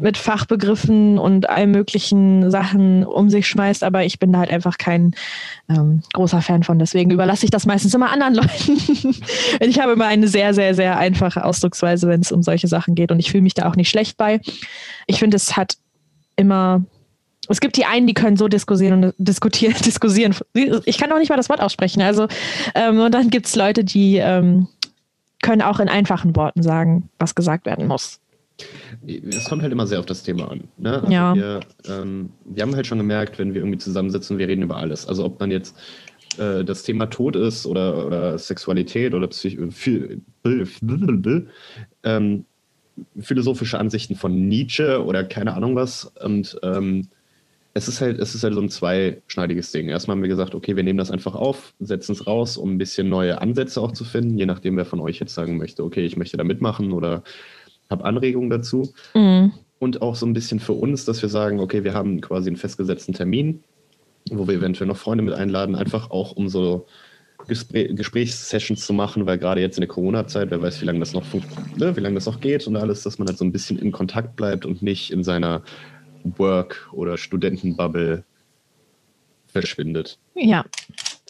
mit 0.00 0.16
Fachbegriffen 0.16 1.18
und 1.18 1.48
allen 1.48 1.70
möglichen 1.70 2.50
Sachen 2.50 3.04
um 3.04 3.30
sich 3.30 3.48
schmeißt, 3.48 3.82
aber 3.82 4.04
ich 4.04 4.18
bin 4.18 4.32
da 4.32 4.40
halt 4.40 4.50
einfach 4.50 4.78
kein 4.78 5.14
ähm, 5.68 6.02
großer 6.12 6.40
Fan 6.40 6.62
von. 6.62 6.78
Deswegen 6.78 7.10
überlasse 7.10 7.44
ich 7.44 7.50
das 7.50 7.66
meistens 7.66 7.94
immer 7.94 8.10
anderen 8.10 8.34
Leuten. 8.36 9.16
ich 9.60 9.80
habe 9.80 9.92
immer 9.92 10.06
eine 10.06 10.28
sehr, 10.28 10.54
sehr, 10.54 10.74
sehr 10.74 10.98
einfache 10.98 11.44
Ausdrucksweise, 11.44 12.08
wenn 12.08 12.20
es 12.20 12.32
um 12.32 12.42
solche 12.42 12.68
Sachen 12.68 12.94
geht 12.94 13.10
und 13.10 13.18
ich 13.18 13.30
fühle 13.30 13.42
mich 13.42 13.54
da 13.54 13.68
auch 13.68 13.76
nicht 13.76 13.90
schlecht 13.90 14.16
bei. 14.16 14.40
Ich 15.06 15.18
finde, 15.18 15.36
es 15.36 15.56
hat 15.56 15.76
immer 16.36 16.84
es 17.50 17.60
gibt 17.60 17.76
die 17.76 17.86
einen, 17.86 18.06
die 18.06 18.14
können 18.14 18.36
so 18.36 18.46
diskutieren 18.46 19.04
und 19.04 19.14
diskutieren, 19.16 19.74
diskutieren. 19.84 20.34
Ich 20.84 20.98
kann 20.98 21.10
auch 21.10 21.18
nicht 21.18 21.30
mal 21.30 21.36
das 21.36 21.48
Wort 21.48 21.60
aussprechen. 21.60 22.02
Also, 22.02 22.28
ähm, 22.74 23.00
und 23.00 23.12
dann 23.12 23.30
gibt 23.30 23.46
es 23.46 23.56
Leute, 23.56 23.84
die 23.84 24.16
ähm, 24.16 24.68
können 25.40 25.62
auch 25.62 25.80
in 25.80 25.88
einfachen 25.88 26.36
Worten 26.36 26.62
sagen, 26.62 27.08
was 27.18 27.34
gesagt 27.34 27.64
werden 27.64 27.86
muss. 27.86 28.20
Es 29.06 29.44
kommt 29.44 29.62
halt 29.62 29.72
immer 29.72 29.86
sehr 29.86 30.00
auf 30.00 30.06
das 30.06 30.22
Thema 30.22 30.50
an. 30.50 30.64
Ne? 30.78 30.94
Also 30.94 31.12
Ja. 31.12 31.34
Wir, 31.34 31.60
ähm, 31.88 32.30
wir 32.44 32.62
haben 32.62 32.74
halt 32.74 32.86
schon 32.86 32.98
gemerkt, 32.98 33.38
wenn 33.38 33.54
wir 33.54 33.60
irgendwie 33.60 33.78
zusammensitzen, 33.78 34.38
wir 34.38 34.48
reden 34.48 34.62
über 34.62 34.76
alles. 34.76 35.06
Also 35.06 35.24
ob 35.24 35.38
man 35.38 35.50
jetzt 35.50 35.76
äh, 36.38 36.64
das 36.64 36.82
Thema 36.82 37.06
Tod 37.06 37.36
ist 37.36 37.66
oder, 37.66 38.06
oder 38.06 38.38
Sexualität 38.38 39.14
oder 39.14 39.28
Psych 39.28 39.58
ähm, 42.04 42.44
philosophische 43.20 43.78
Ansichten 43.78 44.16
von 44.16 44.48
Nietzsche 44.48 45.04
oder 45.04 45.24
keine 45.24 45.54
Ahnung 45.54 45.76
was. 45.76 46.12
Und 46.20 46.58
ähm, 46.62 47.08
es 47.74 47.86
ist 47.86 48.00
halt, 48.00 48.18
es 48.18 48.34
ist 48.34 48.42
halt 48.42 48.54
so 48.54 48.60
ein 48.60 48.70
zweischneidiges 48.70 49.70
Ding. 49.72 49.88
Erstmal 49.88 50.16
haben 50.16 50.22
wir 50.22 50.28
gesagt, 50.28 50.54
okay, 50.54 50.74
wir 50.74 50.82
nehmen 50.82 50.98
das 50.98 51.10
einfach 51.10 51.34
auf, 51.34 51.74
setzen 51.78 52.12
es 52.12 52.26
raus, 52.26 52.56
um 52.56 52.74
ein 52.74 52.78
bisschen 52.78 53.08
neue 53.08 53.40
Ansätze 53.40 53.80
auch 53.80 53.92
zu 53.92 54.04
finden, 54.04 54.36
je 54.36 54.46
nachdem, 54.46 54.76
wer 54.76 54.84
von 54.84 55.00
euch 55.00 55.20
jetzt 55.20 55.34
sagen 55.34 55.58
möchte, 55.58 55.84
okay, 55.84 56.04
ich 56.04 56.16
möchte 56.16 56.36
da 56.36 56.44
mitmachen 56.44 56.92
oder 56.92 57.22
habe 57.90 58.04
Anregungen 58.04 58.50
dazu. 58.50 58.92
Mhm. 59.14 59.52
Und 59.78 60.02
auch 60.02 60.16
so 60.16 60.26
ein 60.26 60.32
bisschen 60.32 60.58
für 60.58 60.72
uns, 60.72 61.04
dass 61.04 61.22
wir 61.22 61.28
sagen, 61.28 61.60
okay, 61.60 61.84
wir 61.84 61.94
haben 61.94 62.20
quasi 62.20 62.48
einen 62.48 62.56
festgesetzten 62.56 63.14
Termin, 63.14 63.62
wo 64.30 64.48
wir 64.48 64.54
eventuell 64.54 64.88
noch 64.88 64.96
Freunde 64.96 65.22
mit 65.22 65.34
einladen, 65.34 65.76
einfach 65.76 66.10
auch 66.10 66.32
um 66.32 66.48
so 66.48 66.86
Gespräch 67.46 67.94
Gesprächssessions 67.94 68.84
zu 68.84 68.92
machen, 68.92 69.26
weil 69.26 69.38
gerade 69.38 69.60
jetzt 69.60 69.76
in 69.78 69.82
der 69.82 69.88
Corona-Zeit, 69.88 70.50
wer 70.50 70.60
weiß, 70.60 70.80
wie 70.80 70.86
lange 70.86 70.98
das 70.98 71.12
noch 71.12 71.24
ne, 71.76 71.96
wie 71.96 72.00
lange 72.00 72.16
das 72.16 72.26
noch 72.26 72.40
geht 72.40 72.66
und 72.66 72.76
alles, 72.76 73.04
dass 73.04 73.18
man 73.18 73.28
halt 73.28 73.38
so 73.38 73.44
ein 73.44 73.52
bisschen 73.52 73.78
in 73.78 73.92
Kontakt 73.92 74.34
bleibt 74.34 74.66
und 74.66 74.82
nicht 74.82 75.12
in 75.12 75.22
seiner 75.22 75.62
Work- 76.24 76.88
oder 76.92 77.16
Studentenbubble 77.16 78.24
verschwindet. 79.46 80.18
Ja, 80.34 80.64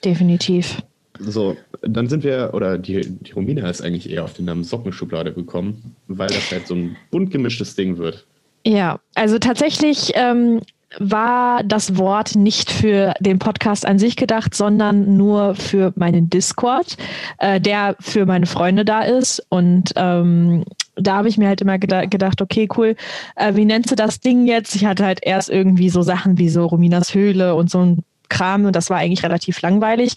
definitiv. 0.02 0.82
So, 1.18 1.56
dann 1.82 2.08
sind 2.08 2.24
wir, 2.24 2.50
oder 2.52 2.78
die, 2.78 3.00
die 3.00 3.32
Romina 3.32 3.68
ist 3.68 3.82
eigentlich 3.82 4.10
eher 4.10 4.24
auf 4.24 4.34
den 4.34 4.44
Namen 4.44 4.64
Sockenschublade 4.64 5.32
gekommen, 5.32 5.96
weil 6.06 6.28
das 6.28 6.50
halt 6.50 6.66
so 6.66 6.74
ein 6.74 6.96
bunt 7.10 7.30
gemischtes 7.30 7.74
Ding 7.74 7.98
wird. 7.98 8.26
Ja, 8.64 9.00
also 9.14 9.38
tatsächlich 9.38 10.12
ähm, 10.14 10.60
war 10.98 11.62
das 11.64 11.96
Wort 11.96 12.34
nicht 12.34 12.70
für 12.70 13.14
den 13.20 13.38
Podcast 13.38 13.86
an 13.86 13.98
sich 13.98 14.16
gedacht, 14.16 14.54
sondern 14.54 15.16
nur 15.16 15.54
für 15.54 15.92
meinen 15.96 16.30
Discord, 16.30 16.96
äh, 17.38 17.60
der 17.60 17.96
für 18.00 18.26
meine 18.26 18.46
Freunde 18.46 18.84
da 18.84 19.02
ist. 19.02 19.44
Und 19.48 19.92
ähm, 19.96 20.64
da 20.96 21.16
habe 21.16 21.28
ich 21.28 21.38
mir 21.38 21.48
halt 21.48 21.60
immer 21.60 21.78
geda 21.78 22.06
gedacht, 22.06 22.40
okay, 22.40 22.68
cool, 22.76 22.96
äh, 23.36 23.54
wie 23.54 23.64
nennst 23.64 23.90
du 23.90 23.94
das 23.94 24.20
Ding 24.20 24.46
jetzt? 24.46 24.74
Ich 24.74 24.84
hatte 24.84 25.04
halt 25.04 25.20
erst 25.22 25.50
irgendwie 25.50 25.90
so 25.90 26.02
Sachen 26.02 26.38
wie 26.38 26.48
so 26.48 26.66
Rominas 26.66 27.14
Höhle 27.14 27.54
und 27.54 27.70
so 27.70 27.80
ein 27.80 28.04
Kram 28.28 28.64
und 28.64 28.76
das 28.76 28.90
war 28.90 28.98
eigentlich 28.98 29.22
relativ 29.22 29.60
langweilig. 29.62 30.12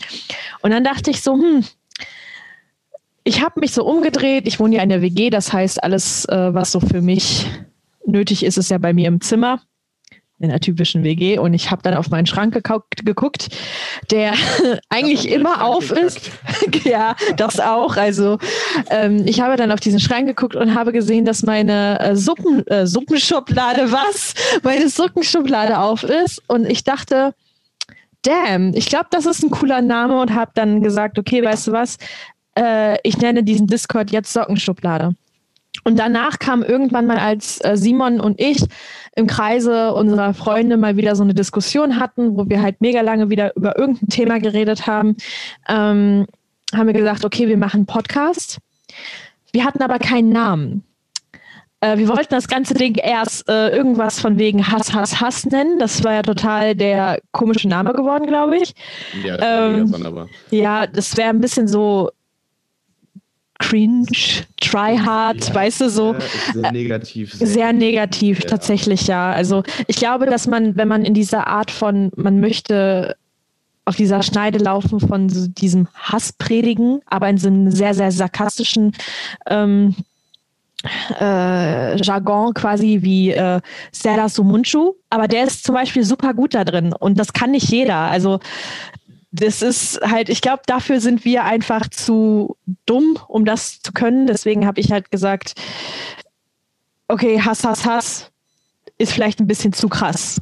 Und 0.61 0.71
dann 0.71 0.83
dachte 0.83 1.11
ich 1.11 1.21
so, 1.21 1.33
hm, 1.33 1.65
ich 3.23 3.41
habe 3.41 3.59
mich 3.59 3.73
so 3.73 3.85
umgedreht. 3.85 4.47
Ich 4.47 4.59
wohne 4.59 4.77
ja 4.77 4.83
in 4.83 4.89
der 4.89 5.01
WG, 5.01 5.29
das 5.29 5.53
heißt, 5.53 5.83
alles, 5.83 6.25
äh, 6.25 6.53
was 6.53 6.71
so 6.71 6.79
für 6.79 7.01
mich 7.01 7.47
nötig 8.05 8.43
ist, 8.43 8.57
ist 8.57 8.71
ja 8.71 8.77
bei 8.77 8.93
mir 8.93 9.07
im 9.07 9.21
Zimmer 9.21 9.61
in 10.41 10.49
einer 10.49 10.59
typischen 10.59 11.03
WG 11.03 11.37
und 11.37 11.53
ich 11.53 11.69
habe 11.69 11.83
dann 11.83 11.93
auf 11.93 12.09
meinen 12.09 12.25
Schrank 12.25 12.53
geguckt, 12.53 13.47
der 14.09 14.33
eigentlich 14.89 15.29
immer 15.29 15.63
auf 15.63 15.91
ist. 15.91 16.31
ja, 16.83 17.15
das 17.37 17.59
auch. 17.59 17.95
Also 17.95 18.39
ähm, 18.89 19.23
ich 19.27 19.39
habe 19.39 19.55
dann 19.55 19.71
auf 19.71 19.79
diesen 19.79 19.99
Schrank 19.99 20.25
geguckt 20.25 20.55
und 20.55 20.73
habe 20.73 20.91
gesehen, 20.91 21.25
dass 21.25 21.43
meine 21.43 21.99
äh, 21.99 22.15
Suppen, 22.15 22.65
äh, 22.67 22.87
Suppenschublade 22.87 23.91
was, 23.91 24.33
meine 24.63 24.89
Suppenschublade 24.89 25.77
auf 25.77 26.03
ist 26.03 26.41
und 26.47 26.65
ich 26.65 26.83
dachte, 26.83 27.35
damn, 28.21 28.73
ich 28.73 28.87
glaube, 28.87 29.07
das 29.11 29.25
ist 29.25 29.43
ein 29.43 29.51
cooler 29.51 29.81
Name 29.81 30.19
und 30.19 30.33
habe 30.33 30.51
dann 30.53 30.81
gesagt, 30.81 31.17
okay, 31.17 31.43
weißt 31.43 31.67
du 31.67 31.71
was, 31.71 31.97
äh, 32.57 32.97
ich 33.03 33.17
nenne 33.17 33.43
diesen 33.43 33.67
Discord 33.67 34.11
jetzt 34.11 34.33
Sockenschublade. 34.33 35.15
Und 35.83 35.97
danach 35.97 36.37
kam 36.37 36.63
irgendwann 36.63 37.07
mal, 37.07 37.17
als 37.17 37.63
äh, 37.63 37.75
Simon 37.75 38.19
und 38.19 38.39
ich 38.39 38.63
im 39.15 39.25
Kreise 39.25 39.93
unserer 39.93 40.33
Freunde 40.33 40.77
mal 40.77 40.97
wieder 40.97 41.15
so 41.15 41.23
eine 41.23 41.33
Diskussion 41.33 41.99
hatten, 41.99 42.37
wo 42.37 42.47
wir 42.49 42.61
halt 42.61 42.81
mega 42.81 43.01
lange 43.01 43.29
wieder 43.29 43.55
über 43.55 43.77
irgendein 43.77 44.09
Thema 44.09 44.39
geredet 44.39 44.85
haben, 44.85 45.15
ähm, 45.67 46.27
haben 46.73 46.87
wir 46.87 46.93
gesagt, 46.93 47.25
okay, 47.25 47.47
wir 47.47 47.57
machen 47.57 47.85
Podcast. 47.85 48.59
Wir 49.51 49.65
hatten 49.65 49.81
aber 49.81 49.99
keinen 49.99 50.29
Namen. 50.29 50.83
Äh, 51.81 51.97
wir 51.97 52.07
wollten 52.07 52.33
das 52.33 52.47
ganze 52.47 52.75
Ding 52.75 52.95
erst 52.95 53.49
äh, 53.49 53.69
irgendwas 53.69 54.19
von 54.19 54.37
wegen 54.37 54.67
Hass, 54.67 54.93
Hass, 54.93 55.19
Hass 55.19 55.45
nennen. 55.45 55.79
Das 55.79 56.03
war 56.03 56.13
ja 56.13 56.21
total 56.21 56.75
der 56.75 57.19
komische 57.31 57.67
Name 57.67 57.93
geworden, 57.93 58.27
glaube 58.27 58.57
ich. 58.57 58.73
Ja, 59.23 59.37
das 59.37 59.79
ähm, 59.79 59.87
sonderbar. 59.87 60.27
Ja, 60.51 60.85
das 60.87 61.17
wäre 61.17 61.29
ein 61.29 61.41
bisschen 61.41 61.67
so 61.67 62.11
cringe, 63.59 64.07
try 64.59 64.97
hard, 64.97 65.47
ja, 65.49 65.55
weißt 65.55 65.81
du, 65.81 65.89
so. 65.89 66.15
Sehr 66.53 66.71
negativ. 66.71 67.33
Sehr, 67.33 67.47
sehr 67.47 67.73
negativ, 67.73 68.41
ja. 68.41 68.49
tatsächlich, 68.49 69.07
ja. 69.07 69.31
Also 69.31 69.63
ich 69.87 69.97
glaube, 69.97 70.25
dass 70.25 70.47
man, 70.47 70.75
wenn 70.75 70.87
man 70.87 71.03
in 71.03 71.13
dieser 71.13 71.47
Art 71.47 71.71
von, 71.71 72.11
man 72.15 72.39
möchte 72.39 73.15
auf 73.85 73.95
dieser 73.95 74.21
Schneide 74.23 74.59
laufen 74.59 74.99
von 74.99 75.29
so 75.29 75.47
diesem 75.47 75.87
Hasspredigen, 75.95 77.01
aber 77.07 77.29
in 77.29 77.37
so 77.37 77.47
einem 77.47 77.71
sehr, 77.71 77.93
sehr 77.93 78.11
sarkastischen 78.11 78.93
ähm, 79.47 79.95
äh, 81.19 81.95
Jargon 82.01 82.53
quasi 82.53 82.99
wie 83.01 83.31
äh, 83.31 83.61
Serdar 83.91 84.29
Sumunchu, 84.29 84.93
aber 85.09 85.27
der 85.27 85.45
ist 85.45 85.63
zum 85.63 85.75
Beispiel 85.75 86.03
super 86.03 86.33
gut 86.33 86.53
da 86.53 86.63
drin 86.63 86.93
und 86.93 87.19
das 87.19 87.33
kann 87.33 87.51
nicht 87.51 87.69
jeder. 87.69 87.95
Also 87.95 88.39
das 89.31 89.61
ist 89.61 89.99
halt, 90.01 90.29
ich 90.29 90.41
glaube, 90.41 90.63
dafür 90.65 90.99
sind 90.99 91.23
wir 91.23 91.45
einfach 91.45 91.87
zu 91.89 92.57
dumm, 92.85 93.17
um 93.27 93.45
das 93.45 93.81
zu 93.81 93.93
können. 93.93 94.27
Deswegen 94.27 94.65
habe 94.65 94.81
ich 94.81 94.91
halt 94.91 95.09
gesagt, 95.09 95.53
okay, 97.07 97.41
Hass, 97.41 97.63
Hass, 97.63 97.85
Hass 97.85 98.31
ist 98.97 99.13
vielleicht 99.13 99.39
ein 99.39 99.47
bisschen 99.47 99.73
zu 99.73 99.87
krass. 99.87 100.41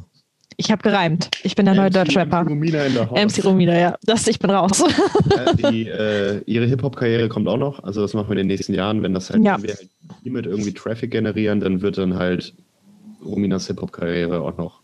Ich 0.60 0.70
habe 0.70 0.82
gereimt. 0.82 1.30
Ich 1.42 1.56
bin 1.56 1.64
der 1.64 1.74
neue 1.74 1.88
Deutschrapper. 1.88 2.44
MC 2.44 2.50
Romina 2.50 2.84
in 2.84 2.92
der 2.92 3.10
Haus. 3.10 3.18
MC 3.18 3.44
Romina, 3.46 3.78
ja. 3.78 3.96
Das, 4.04 4.26
ich 4.26 4.38
bin 4.38 4.50
raus. 4.50 4.84
Ja, 5.34 5.70
die, 5.70 5.88
äh, 5.88 6.42
ihre 6.44 6.66
Hip-Hop-Karriere 6.66 7.30
kommt 7.30 7.48
auch 7.48 7.56
noch. 7.56 7.82
Also 7.82 8.02
das 8.02 8.12
machen 8.12 8.28
wir 8.28 8.32
in 8.32 8.38
den 8.38 8.46
nächsten 8.48 8.74
Jahren. 8.74 9.02
Wenn 9.02 9.14
das 9.14 9.30
halt, 9.30 9.42
ja. 9.42 9.56
wenn 9.56 9.62
wir 9.62 9.74
halt 9.74 9.88
hiermit 10.22 10.44
irgendwie 10.44 10.74
Traffic 10.74 11.12
generieren, 11.12 11.60
dann 11.60 11.80
wird 11.80 11.96
dann 11.96 12.18
halt 12.18 12.52
Rominas 13.24 13.68
Hip-Hop-Karriere 13.68 14.42
auch 14.42 14.58
noch 14.58 14.80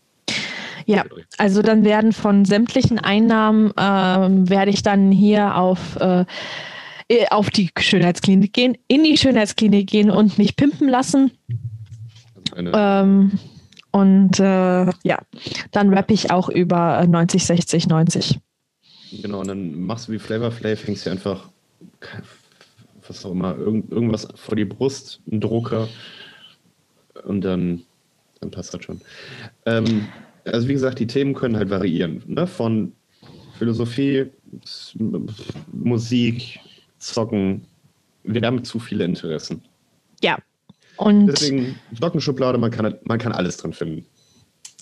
ja, 0.87 1.03
also 1.37 1.61
dann 1.61 1.83
werden 1.83 2.13
von 2.13 2.45
sämtlichen 2.45 2.97
Einnahmen, 2.97 3.73
ähm, 3.77 4.49
werde 4.49 4.71
ich 4.71 4.83
dann 4.83 5.11
hier 5.11 5.57
auf, 5.57 5.97
äh, 5.97 6.23
auf 7.29 7.49
die 7.49 7.69
Schönheitsklinik 7.77 8.53
gehen, 8.53 8.77
in 8.87 9.03
die 9.03 9.17
Schönheitsklinik 9.17 9.85
gehen 9.85 10.09
und 10.09 10.37
mich 10.37 10.55
pimpen 10.55 10.87
lassen. 10.87 11.31
Ähm, 12.55 13.37
und 13.91 14.39
äh, 14.39 14.85
ja, 15.03 15.19
dann 15.71 15.93
rappe 15.93 16.13
ich 16.13 16.31
auch 16.31 16.49
über 16.49 17.05
90, 17.05 17.45
60, 17.45 17.87
90. 17.87 18.39
Genau, 19.21 19.39
und 19.39 19.47
dann 19.47 19.81
machst 19.81 20.07
du 20.07 20.11
wie 20.11 20.19
Flavor 20.19 20.51
Flav, 20.51 20.85
hängst 20.85 21.05
du 21.05 21.11
einfach, 21.11 21.49
was 23.07 23.25
auch 23.25 23.31
immer, 23.31 23.57
irgend, 23.57 23.91
irgendwas 23.91 24.27
vor 24.35 24.55
die 24.55 24.65
Brust, 24.65 25.21
einen 25.31 25.41
Drucker 25.41 25.87
und 27.23 27.41
dann, 27.41 27.83
dann 28.41 28.51
passt 28.51 28.73
das 28.73 28.83
schon. 28.83 29.01
Ähm, 29.65 30.07
also 30.45 30.67
wie 30.67 30.73
gesagt, 30.73 30.99
die 30.99 31.07
Themen 31.07 31.33
können 31.33 31.57
halt 31.57 31.69
variieren. 31.69 32.23
Ne? 32.27 32.47
Von 32.47 32.93
Philosophie, 33.57 34.27
Musik, 35.71 36.59
Zocken. 36.99 37.65
Wir 38.23 38.41
haben 38.41 38.63
zu 38.63 38.79
viele 38.79 39.05
Interessen. 39.05 39.61
Ja. 40.21 40.37
Und 40.97 41.27
Deswegen 41.27 41.79
Sockenschublade, 41.99 42.57
man 42.57 42.71
kann, 42.71 42.95
man 43.03 43.19
kann 43.19 43.31
alles 43.31 43.57
drin 43.57 43.73
finden. 43.73 44.05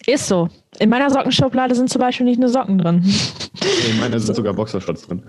Ist 0.07 0.27
so. 0.27 0.49
In 0.79 0.89
meiner 0.89 1.09
Sockenschublade 1.09 1.73
sind 1.73 1.89
zum 1.89 1.99
Beispiel 1.99 2.25
nicht 2.25 2.39
nur 2.39 2.49
Socken 2.49 2.77
drin. 2.77 3.03
In 3.89 3.99
meiner 3.99 4.19
sind 4.19 4.35
sogar 4.35 4.53
Boxershorts 4.53 5.07
drin. 5.07 5.23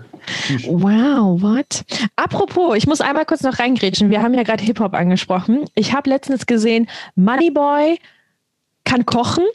Wow, 0.65 1.41
what? 1.41 1.83
Apropos, 2.15 2.77
ich 2.77 2.85
muss 2.85 3.01
einmal 3.01 3.25
kurz 3.25 3.41
noch 3.41 3.57
reingrätschen. 3.57 4.11
Wir 4.11 4.21
haben 4.21 4.33
ja 4.33 4.43
gerade 4.43 4.63
Hip-Hop 4.63 4.93
angesprochen. 4.93 5.65
Ich 5.73 5.93
habe 5.93 6.09
letztens 6.09 6.45
gesehen, 6.45 6.87
Moneyboy 7.15 7.97
kann 8.83 9.05
kochen 9.05 9.45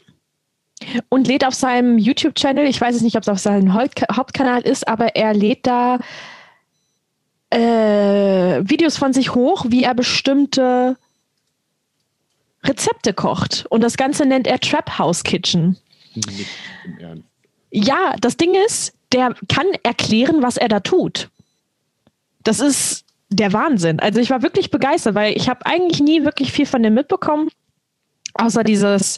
und 1.07 1.27
lädt 1.27 1.45
auf 1.45 1.53
seinem 1.53 1.97
YouTube-Channel, 1.97 2.67
ich 2.67 2.81
weiß 2.81 2.95
es 2.95 3.01
nicht, 3.01 3.15
ob 3.15 3.23
es 3.23 3.29
auf 3.29 3.39
seinem 3.39 3.73
Hauptkanal 3.73 4.61
ist, 4.61 4.87
aber 4.87 5.15
er 5.15 5.33
lädt 5.33 5.65
da 5.65 5.99
äh, 7.49 8.61
Videos 8.67 8.97
von 8.97 9.13
sich 9.13 9.35
hoch, 9.35 9.65
wie 9.69 9.83
er 9.83 9.93
bestimmte 9.93 10.97
Rezepte 12.63 13.13
kocht. 13.13 13.65
Und 13.69 13.81
das 13.81 13.97
Ganze 13.97 14.25
nennt 14.25 14.47
er 14.47 14.59
Trap 14.59 14.97
House 14.97 15.23
Kitchen. 15.23 15.77
Ja, 17.71 18.15
das 18.21 18.37
Ding 18.37 18.55
ist, 18.65 18.93
der 19.11 19.35
kann 19.47 19.65
erklären, 19.83 20.41
was 20.41 20.57
er 20.57 20.67
da 20.67 20.79
tut. 20.79 21.29
Das 22.43 22.59
ist 22.59 23.05
der 23.29 23.53
Wahnsinn. 23.53 23.99
Also 23.99 24.19
ich 24.19 24.29
war 24.29 24.41
wirklich 24.41 24.69
begeistert, 24.69 25.15
weil 25.15 25.35
ich 25.35 25.49
habe 25.49 25.65
eigentlich 25.65 26.01
nie 26.01 26.23
wirklich 26.23 26.51
viel 26.51 26.65
von 26.65 26.83
dem 26.83 26.93
mitbekommen, 26.93 27.49
außer 28.35 28.63
dieses 28.63 29.17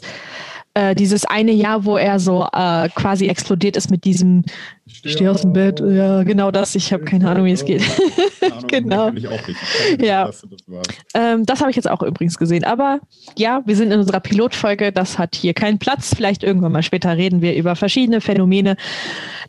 äh, 0.76 0.94
dieses 0.94 1.24
eine 1.24 1.52
Jahr, 1.52 1.86
wo 1.86 1.96
er 1.96 2.18
so 2.18 2.46
äh, 2.52 2.90
quasi 2.90 3.28
explodiert 3.28 3.76
ist 3.76 3.90
mit 3.90 4.04
diesem 4.04 4.44
ich 4.84 5.12
stehe 5.12 5.30
aus 5.30 5.40
dem 5.40 5.52
Bett, 5.52 5.80
ja, 5.80 6.22
genau 6.22 6.52
das. 6.52 6.74
Ich 6.76 6.92
habe 6.92 7.04
keine 7.04 7.28
Ahnung, 7.28 7.44
wie 7.46 7.52
es 7.52 7.64
geht. 7.64 7.82
genau. 8.68 9.10
Ich 9.10 9.26
auch 9.26 9.48
nicht. 9.48 9.58
ja. 10.00 10.26
Das, 10.26 10.46
ähm, 11.14 11.44
das 11.44 11.60
habe 11.60 11.70
ich 11.70 11.76
jetzt 11.76 11.90
auch 11.90 12.02
übrigens 12.02 12.38
gesehen. 12.38 12.62
Aber 12.62 13.00
ja, 13.36 13.62
wir 13.66 13.74
sind 13.74 13.90
in 13.90 13.98
unserer 13.98 14.20
Pilotfolge. 14.20 14.92
Das 14.92 15.18
hat 15.18 15.34
hier 15.34 15.54
keinen 15.54 15.78
Platz. 15.78 16.14
Vielleicht 16.14 16.44
irgendwann 16.44 16.70
mal 16.70 16.84
später 16.84 17.16
reden 17.16 17.42
wir 17.42 17.56
über 17.56 17.74
verschiedene 17.74 18.20
Phänomene 18.20 18.76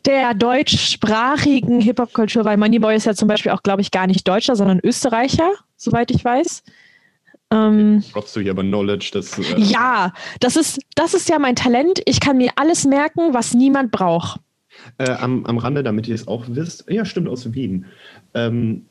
der 0.05 0.33
deutschsprachigen 0.33 1.81
Hip-Hop-Kultur, 1.81 2.43
weil 2.43 2.57
Moneyboy 2.57 2.95
ist 2.95 3.05
ja 3.05 3.13
zum 3.13 3.27
Beispiel 3.27 3.51
auch, 3.51 3.61
glaube 3.61 3.81
ich, 3.81 3.91
gar 3.91 4.07
nicht 4.07 4.27
Deutscher, 4.27 4.55
sondern 4.55 4.79
Österreicher, 4.83 5.51
soweit 5.75 6.09
ich 6.09 6.25
weiß. 6.25 6.63
Ähm, 7.51 8.03
Droppst 8.11 8.35
du 8.35 8.41
hier 8.41 8.51
aber 8.51 8.63
Knowledge, 8.63 9.11
das. 9.13 9.37
Äh 9.39 9.59
ja, 9.61 10.13
das 10.39 10.55
ist, 10.55 10.79
das 10.95 11.13
ist 11.13 11.29
ja 11.29 11.39
mein 11.39 11.55
Talent. 11.55 12.01
Ich 12.05 12.19
kann 12.19 12.37
mir 12.37 12.51
alles 12.55 12.85
merken, 12.85 13.33
was 13.33 13.53
niemand 13.53 13.91
braucht. 13.91 14.39
Äh, 14.97 15.11
am, 15.11 15.45
am 15.45 15.57
Rande, 15.57 15.83
damit 15.83 16.07
ihr 16.07 16.15
es 16.15 16.27
auch 16.27 16.45
wisst, 16.47 16.85
ja, 16.89 17.05
stimmt, 17.05 17.29
aus 17.29 17.53
Wien. 17.53 17.85
Ähm, 18.33 18.85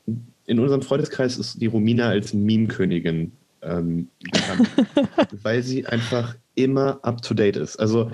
in 0.46 0.58
unserem 0.58 0.82
Freundeskreis 0.82 1.38
ist 1.38 1.60
die 1.60 1.66
Romina 1.66 2.08
als 2.08 2.32
Meme-Königin 2.32 3.32
ähm, 3.62 4.08
bekannt, 4.20 4.68
weil 5.42 5.62
sie 5.62 5.86
einfach 5.86 6.36
immer 6.54 6.98
up 7.02 7.22
to 7.22 7.34
date 7.34 7.56
ist. 7.56 7.76
Also, 7.76 8.10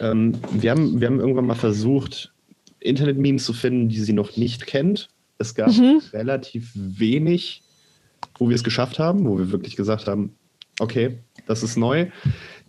ähm, 0.00 0.34
wir, 0.52 0.70
haben, 0.70 1.00
wir 1.00 1.06
haben 1.06 1.20
irgendwann 1.20 1.46
mal 1.46 1.54
versucht, 1.54 2.32
Internet-Memes 2.80 3.44
zu 3.44 3.52
finden, 3.52 3.88
die 3.88 4.00
sie 4.00 4.12
noch 4.12 4.36
nicht 4.36 4.66
kennt. 4.66 5.08
Es 5.38 5.54
gab 5.54 5.70
mhm. 5.70 6.00
relativ 6.12 6.70
wenig 6.74 7.62
wo 8.38 8.48
wir 8.48 8.54
es 8.54 8.64
geschafft 8.64 8.98
haben, 8.98 9.26
wo 9.26 9.38
wir 9.38 9.50
wirklich 9.50 9.76
gesagt 9.76 10.06
haben, 10.06 10.34
okay, 10.80 11.18
das 11.46 11.62
ist 11.62 11.76
neu. 11.76 12.06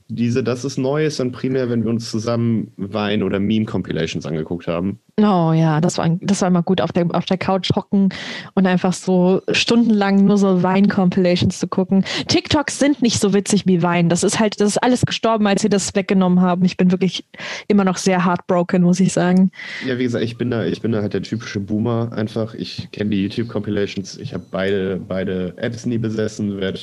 Diese 0.09 0.43
Das 0.43 0.65
ist 0.65 0.77
neu 0.77 1.05
ist 1.05 1.19
dann 1.19 1.31
primär, 1.31 1.69
wenn 1.69 1.83
wir 1.83 1.91
uns 1.91 2.09
zusammen 2.09 2.71
Wein- 2.77 3.21
oder 3.21 3.39
Meme-Compilations 3.39 4.25
angeguckt 4.25 4.67
haben. 4.67 4.99
Oh 5.17 5.53
ja, 5.53 5.81
das 5.81 5.97
war, 5.97 6.09
das 6.21 6.41
war 6.41 6.47
immer 6.47 6.63
gut, 6.63 6.81
auf 6.81 6.91
der, 6.91 7.05
auf 7.11 7.25
der 7.25 7.37
Couch 7.37 7.69
hocken 7.75 8.09
und 8.55 8.65
einfach 8.65 8.93
so 8.93 9.41
stundenlang 9.51 10.25
nur 10.25 10.37
so 10.37 10.63
Wein-Compilations 10.63 11.59
zu 11.59 11.67
gucken. 11.67 12.05
TikToks 12.27 12.79
sind 12.79 13.01
nicht 13.03 13.19
so 13.19 13.33
witzig 13.33 13.67
wie 13.67 13.83
Wein. 13.83 14.09
Das 14.09 14.23
ist 14.23 14.39
halt, 14.39 14.59
das 14.59 14.69
ist 14.69 14.77
alles 14.77 15.05
gestorben, 15.05 15.45
als 15.45 15.61
sie 15.61 15.69
das 15.69 15.93
weggenommen 15.93 16.41
haben. 16.41 16.65
Ich 16.65 16.77
bin 16.77 16.91
wirklich 16.91 17.25
immer 17.67 17.83
noch 17.83 17.97
sehr 17.97 18.25
heartbroken, 18.25 18.81
muss 18.81 18.99
ich 18.99 19.13
sagen. 19.13 19.51
Ja, 19.85 19.99
wie 19.99 20.03
gesagt, 20.03 20.23
ich 20.23 20.37
bin 20.37 20.49
da, 20.49 20.65
ich 20.65 20.81
bin 20.81 20.91
da 20.91 21.01
halt 21.01 21.13
der 21.13 21.21
typische 21.21 21.59
Boomer 21.59 22.11
einfach. 22.13 22.55
Ich 22.55 22.89
kenne 22.91 23.11
die 23.11 23.23
YouTube-Compilations. 23.23 24.17
Ich 24.17 24.33
habe 24.33 24.45
beide, 24.49 24.99
beide 25.07 25.53
Apps 25.57 25.85
nie 25.85 25.99
besessen, 25.99 26.59
werde 26.59 26.79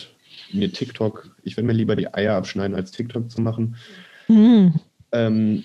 mir 0.53 0.73
TikTok, 0.73 1.31
ich 1.43 1.57
werde 1.57 1.67
mir 1.67 1.73
lieber 1.73 1.97
die 1.97 2.13
Eier 2.13 2.37
abschneiden, 2.37 2.77
als 2.77 2.91
TikTok 2.91 3.31
zu 3.31 3.41
machen. 3.41 3.77
Hm. 4.27 4.75
Ähm, 5.13 5.65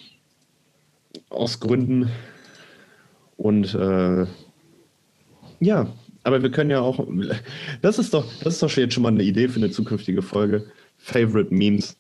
aus 1.29 1.59
Gründen. 1.59 2.09
Und 3.37 3.73
äh, 3.73 4.25
ja, 5.59 5.87
aber 6.23 6.43
wir 6.43 6.51
können 6.51 6.69
ja 6.69 6.81
auch. 6.81 7.07
Das 7.81 7.97
ist 7.99 8.13
doch, 8.13 8.25
das 8.43 8.55
ist 8.55 8.63
doch 8.63 8.71
jetzt 8.71 8.93
schon 8.93 9.03
mal 9.03 9.09
eine 9.09 9.23
Idee 9.23 9.47
für 9.47 9.57
eine 9.57 9.71
zukünftige 9.71 10.21
Folge. 10.21 10.71
Favorite 10.97 11.53
Memes. 11.53 11.97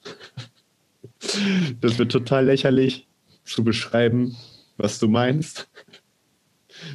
Das 1.81 1.97
wird 1.97 2.11
total 2.11 2.45
lächerlich 2.45 3.07
zu 3.43 3.63
beschreiben, 3.63 4.35
was 4.77 4.99
du 4.99 5.07
meinst. 5.07 5.69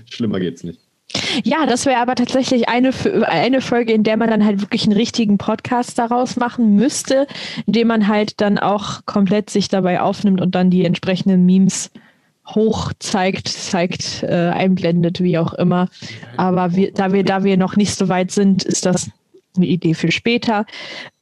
Schlimmer 0.09 0.41
geht's 0.41 0.63
nicht. 0.63 0.86
Ja, 1.45 1.67
das 1.67 1.87
wäre 1.87 2.01
aber 2.01 2.15
tatsächlich 2.15 2.69
eine, 2.69 2.91
eine 3.27 3.61
Folge, 3.61 3.93
in 3.93 4.03
der 4.03 4.17
man 4.17 4.31
dann 4.31 4.45
halt 4.45 4.61
wirklich 4.61 4.85
einen 4.85 4.93
richtigen 4.93 5.39
Podcast 5.39 5.99
daraus 5.99 6.37
machen 6.37 6.75
müsste, 6.75 7.27
indem 7.67 7.89
man 7.89 8.09
halt 8.09 8.41
dann 8.41 8.59
auch 8.59 9.05
komplett 9.07 9.51
sich 9.51 9.69
dabei 9.69 10.01
aufnimmt 10.01 10.41
und 10.41 10.55
dann 10.55 10.71
die 10.71 10.85
entsprechenden 10.85 11.47
Memes 11.47 11.91
hoch 12.47 12.93
zeigt, 12.99 13.49
zeigt, 13.49 14.23
äh, 14.23 14.51
einblendet, 14.55 15.21
wie 15.21 15.39
auch 15.39 15.55
immer. 15.55 15.89
Aber 16.37 16.75
wir, 16.75 16.93
da 16.93 17.13
wir, 17.13 17.25
da 17.25 17.43
wir 17.45 17.57
noch 17.57 17.77
nicht 17.77 17.95
so 17.95 18.09
weit 18.09 18.31
sind, 18.31 18.63
ist 18.63 18.87
das 18.87 19.11
eine 19.57 19.67
Idee 19.67 19.95
für 19.95 20.13
später. 20.13 20.67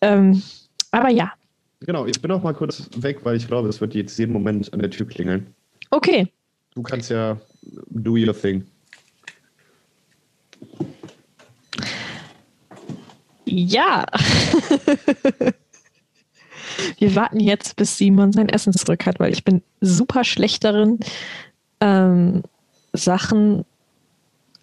Ähm, 0.00 0.42
aber 0.90 1.09
ja. 1.09 1.33
Genau, 1.80 2.06
ich 2.06 2.21
bin 2.21 2.30
auch 2.30 2.42
mal 2.42 2.54
kurz 2.54 2.88
weg, 2.97 3.21
weil 3.25 3.37
ich 3.37 3.47
glaube, 3.47 3.68
es 3.68 3.80
wird 3.80 3.94
jetzt 3.94 4.18
jeden 4.18 4.33
Moment 4.33 4.73
an 4.73 4.80
der 4.80 4.90
Tür 4.90 5.06
klingeln. 5.06 5.47
Okay. 5.90 6.28
Du 6.75 6.83
kannst 6.83 7.11
ja 7.11 7.38
do 7.90 8.12
your 8.12 8.38
thing. 8.38 8.64
Ja. 13.56 14.04
Wir 16.99 17.14
warten 17.14 17.38
jetzt, 17.38 17.76
bis 17.76 17.96
Simon 17.96 18.32
sein 18.32 18.49
Essen 18.49 18.73
zurück 18.73 19.06
hat, 19.06 19.20
weil 19.20 19.32
ich 19.32 19.44
bin 19.44 19.62
super 19.80 20.25
schlecht 20.25 20.64
darin, 20.64 20.99
ähm, 21.80 22.42
Sachen 22.92 23.64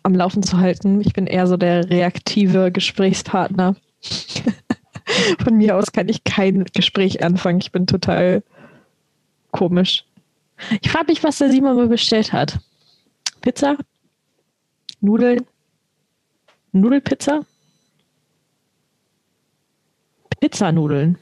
am 0.03 0.13
Laufen 0.13 0.43
zu 0.43 0.57
halten. 0.57 0.99
Ich 0.99 1.13
bin 1.13 1.25
eher 1.25 1.47
so 1.47 1.55
der 1.55 1.89
reaktive 1.89 2.69
Gesprächspartner. 2.71 3.77
Von 5.43 5.55
mir 5.55 5.77
aus 5.77 5.93
kann 5.93 6.09
ich 6.09 6.25
kein 6.25 6.65
Gespräch 6.73 7.23
anfangen. 7.23 7.61
Ich 7.61 7.71
bin 7.71 7.87
total 7.87 8.43
komisch. 9.51 10.03
Ich 10.81 10.91
frage 10.91 11.07
mich, 11.07 11.23
was 11.23 11.37
der 11.37 11.49
Simon 11.49 11.77
mir 11.77 11.87
bestellt 11.87 12.33
hat. 12.33 12.59
Pizza? 13.39 13.77
Nudeln? 14.99 15.45
Nudelpizza? 16.73 17.45
Pizzanudeln. 20.41 21.17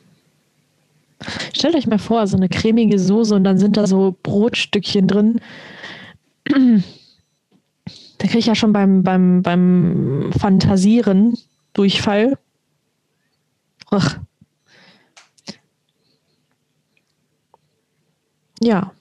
Stellt 1.54 1.76
euch 1.76 1.86
mal 1.86 2.00
vor, 2.00 2.26
so 2.26 2.38
eine 2.38 2.50
cremige 2.50 2.98
Soße 2.98 3.36
und 3.36 3.44
dann 3.44 3.58
sind 3.58 3.78
da 3.78 3.86
so 3.86 4.16
Brotstückchen 4.24 5.08
drin. 5.08 5.42
Da 6.46 8.28
kriege 8.28 8.40
ich 8.40 8.46
ja 8.48 8.56
schon 8.56 8.74
beim, 8.74 9.04
beim, 9.04 9.42
beim 9.44 10.32
Fantasieren 10.38 11.38
Durchfall. 11.74 12.38
Ach. 13.92 14.20
Ja. 18.62 18.94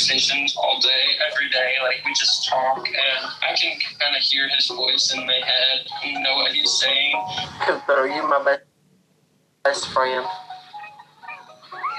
Conversations 0.00 0.56
all 0.56 0.80
day, 0.80 0.88
every 1.30 1.48
day. 1.50 1.74
Like 1.82 1.96
we 2.04 2.12
just 2.14 2.48
talk, 2.48 2.86
and 2.86 3.26
I 3.42 3.54
can 3.54 3.78
kind 3.98 4.16
of 4.16 4.22
hear 4.22 4.48
his 4.48 4.68
voice 4.68 5.12
in 5.14 5.26
my 5.26 5.32
head, 5.32 5.86
and 6.04 6.22
know 6.22 6.36
what 6.36 6.52
he's 6.52 6.72
saying. 6.80 7.12
Pero 7.86 8.04
you 8.04 8.22
my 8.26 8.42
best, 8.42 8.62
best 9.62 9.88
friend. 9.88 10.24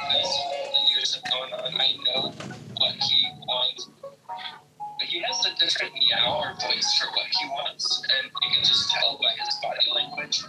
As 0.10 0.24
the 0.24 0.94
years 0.94 1.16
have 1.16 1.32
gone 1.32 1.54
on, 1.54 1.80
I 1.80 1.96
know 2.06 2.34
what 2.78 2.96
he 2.96 3.28
wants. 3.48 3.90
But 4.02 5.08
he 5.08 5.22
has 5.22 5.46
a 5.46 5.60
different 5.60 5.94
meow 5.94 6.42
or 6.42 6.54
voice 6.56 7.00
for 7.00 7.08
what 7.12 7.28
he 7.40 7.48
wants, 7.50 8.04
and 8.04 8.32
you 8.42 8.56
can 8.56 8.64
just 8.64 8.90
tell 8.90 9.20
by 9.20 9.32
his 9.44 9.56
body 9.62 9.92
language. 9.94 10.44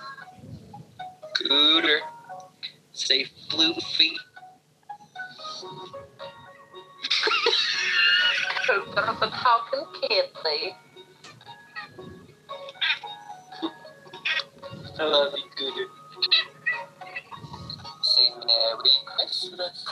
Cooter. 1.37 2.01
Say 2.93 3.27
floofy. 3.51 4.13
Pero 8.73 9.15
for 9.17 9.29
talking 9.29 9.85
kidly. 10.01 10.75
I 14.99 15.05
love 15.05 15.35
you, 15.37 15.45
Cooter. 15.59 15.89
Say 18.03 18.29
Merry 18.39 18.93
Christmas. 19.15 19.85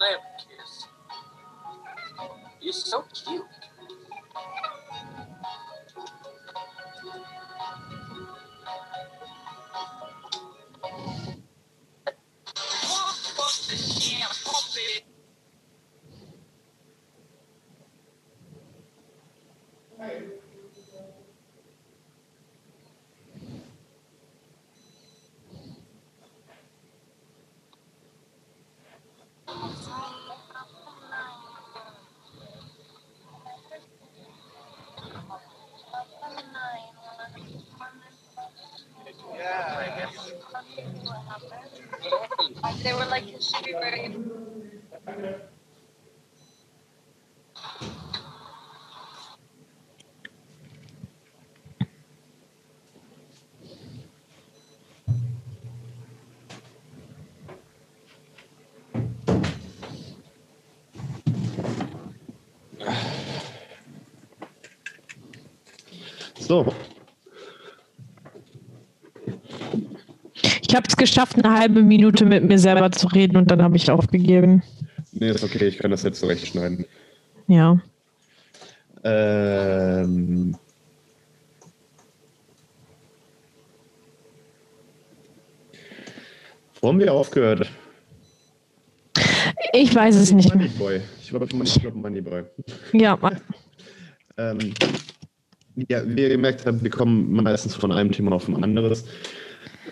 Lamp 0.00 0.24
kiss. 0.40 0.88
You're 2.62 2.72
so 2.72 3.04
cute. 3.12 3.53
Hey. 14.74 15.04
So, 66.38 66.74
Ich 70.74 70.76
habe 70.76 70.88
es 70.88 70.96
geschafft, 70.96 71.36
eine 71.38 71.56
halbe 71.56 71.82
Minute 71.82 72.24
mit 72.24 72.42
mir 72.42 72.58
selber 72.58 72.90
zu 72.90 73.06
reden 73.06 73.36
und 73.36 73.48
dann 73.48 73.62
habe 73.62 73.76
ich 73.76 73.88
aufgegeben. 73.92 74.60
nee, 75.12 75.30
ist 75.30 75.44
okay, 75.44 75.68
ich 75.68 75.78
kann 75.78 75.92
das 75.92 76.02
jetzt 76.02 76.18
zurechtschneiden. 76.18 76.84
Ja. 77.46 77.78
Ähm, 79.04 80.56
wo 86.80 86.88
haben 86.88 86.98
wir 86.98 87.12
aufgehört? 87.12 87.70
Ich 89.76 89.92
weiß 89.92 90.14
es 90.14 90.30
nicht 90.30 90.54
mehr. 90.54 90.68
Moneyboy. 90.68 91.00
Ich 91.20 91.30
glaube, 91.30 91.48
ich 91.64 91.80
glaube 91.80 91.98
Moneyboy. 91.98 92.44
Ja, 92.92 93.18
Ähm, 94.36 94.74
ja, 95.88 96.02
wie 96.04 96.22
ihr 96.22 96.30
gemerkt 96.30 96.66
habt, 96.66 96.82
wir 96.82 96.90
kommen 96.90 97.30
meistens 97.32 97.76
von 97.76 97.92
einem 97.92 98.10
Thema 98.10 98.32
auf 98.32 98.48
ein 98.48 98.64
anderes. 98.64 99.04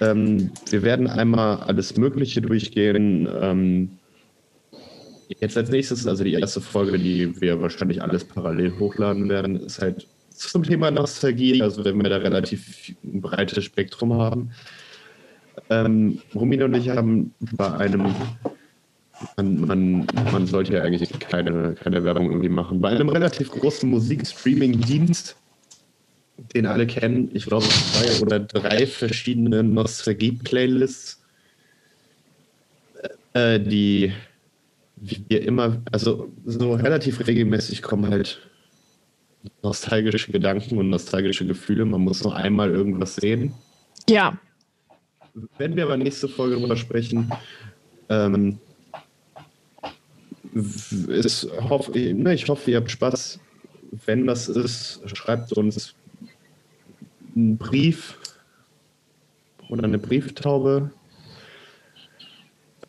Ähm, 0.01 0.51
wir 0.69 0.83
werden 0.83 1.07
einmal 1.07 1.59
alles 1.59 1.97
Mögliche 1.97 2.43
durchgehen. 2.43 3.29
Ähm, 3.41 3.91
jetzt 5.29 5.57
als 5.57 5.71
nächstes, 5.71 6.09
also 6.09 6.25
die 6.25 6.33
erste 6.33 6.61
Folge, 6.61 6.99
die 6.99 7.41
wir 7.41 7.61
wahrscheinlich 7.63 8.03
alles 8.03 8.25
parallel 8.25 8.77
hochladen 8.81 9.29
werden, 9.29 9.61
ist 9.61 9.81
halt 9.81 10.09
zum 10.31 10.65
Thema 10.65 10.91
Nostalgie. 10.91 11.63
Also 11.63 11.85
wenn 11.85 12.03
wir 12.03 12.11
da 12.11 12.17
relativ 12.17 12.93
ein 13.05 13.21
breites 13.21 13.63
Spektrum 13.63 14.15
haben. 14.15 14.51
Ähm, 15.71 16.21
Romina 16.35 16.65
und 16.65 16.75
ich 16.75 16.89
haben 16.89 17.33
bei 17.57 17.73
einem 17.75 18.13
man, 19.37 19.61
man, 19.61 20.07
man 20.33 20.47
sollte 20.47 20.75
ja 20.75 20.83
eigentlich 20.83 21.11
keine, 21.19 21.75
keine 21.75 22.05
Werbung 22.05 22.31
irgendwie 22.31 22.49
machen. 22.49 22.81
Bei 22.81 22.91
einem 22.91 23.09
relativ 23.09 23.51
großen 23.51 23.89
Musikstreaming-Dienst, 23.89 25.37
den 26.55 26.67
alle 26.67 26.87
kennen, 26.87 27.31
ich 27.33 27.47
glaube 27.47 27.67
zwei 27.67 28.21
oder 28.23 28.41
drei 28.41 28.87
verschiedene 28.87 29.63
Nostalgie-Playlists, 29.63 31.23
äh, 33.35 33.61
die 33.61 34.13
wir 34.97 35.43
immer, 35.43 35.83
also 35.91 36.33
so 36.45 36.75
relativ 36.75 37.27
regelmäßig 37.27 37.83
kommen 37.83 38.11
halt 38.11 38.41
nostalgische 39.63 40.31
Gedanken 40.31 40.79
und 40.79 40.91
nostalgische 40.91 41.47
Gefühle. 41.47 41.85
Man 41.85 42.03
muss 42.03 42.23
nur 42.23 42.37
einmal 42.37 42.71
irgendwas 42.71 43.17
sehen. 43.17 43.53
ja. 44.09 44.39
Wenn 45.57 45.77
wir 45.77 45.85
aber 45.85 45.97
nächste 45.97 46.29
Folge 46.29 46.57
drüber 46.57 46.77
sprechen, 46.77 47.33
ähm, 48.11 48.59
ist, 50.53 51.49
hoff, 51.69 51.89
ne, 51.95 52.35
ich 52.35 52.49
hoffe, 52.49 52.71
ihr 52.71 52.77
habt 52.79 52.91
Spaß. 52.91 53.41
Wenn 54.07 54.27
das 54.27 54.49
ist, 54.49 55.01
schreibt 55.07 55.53
uns 55.53 55.95
einen 57.35 57.57
Brief 57.57 58.19
oder 59.69 59.85
eine 59.85 59.99
Brieftaube. 59.99 60.91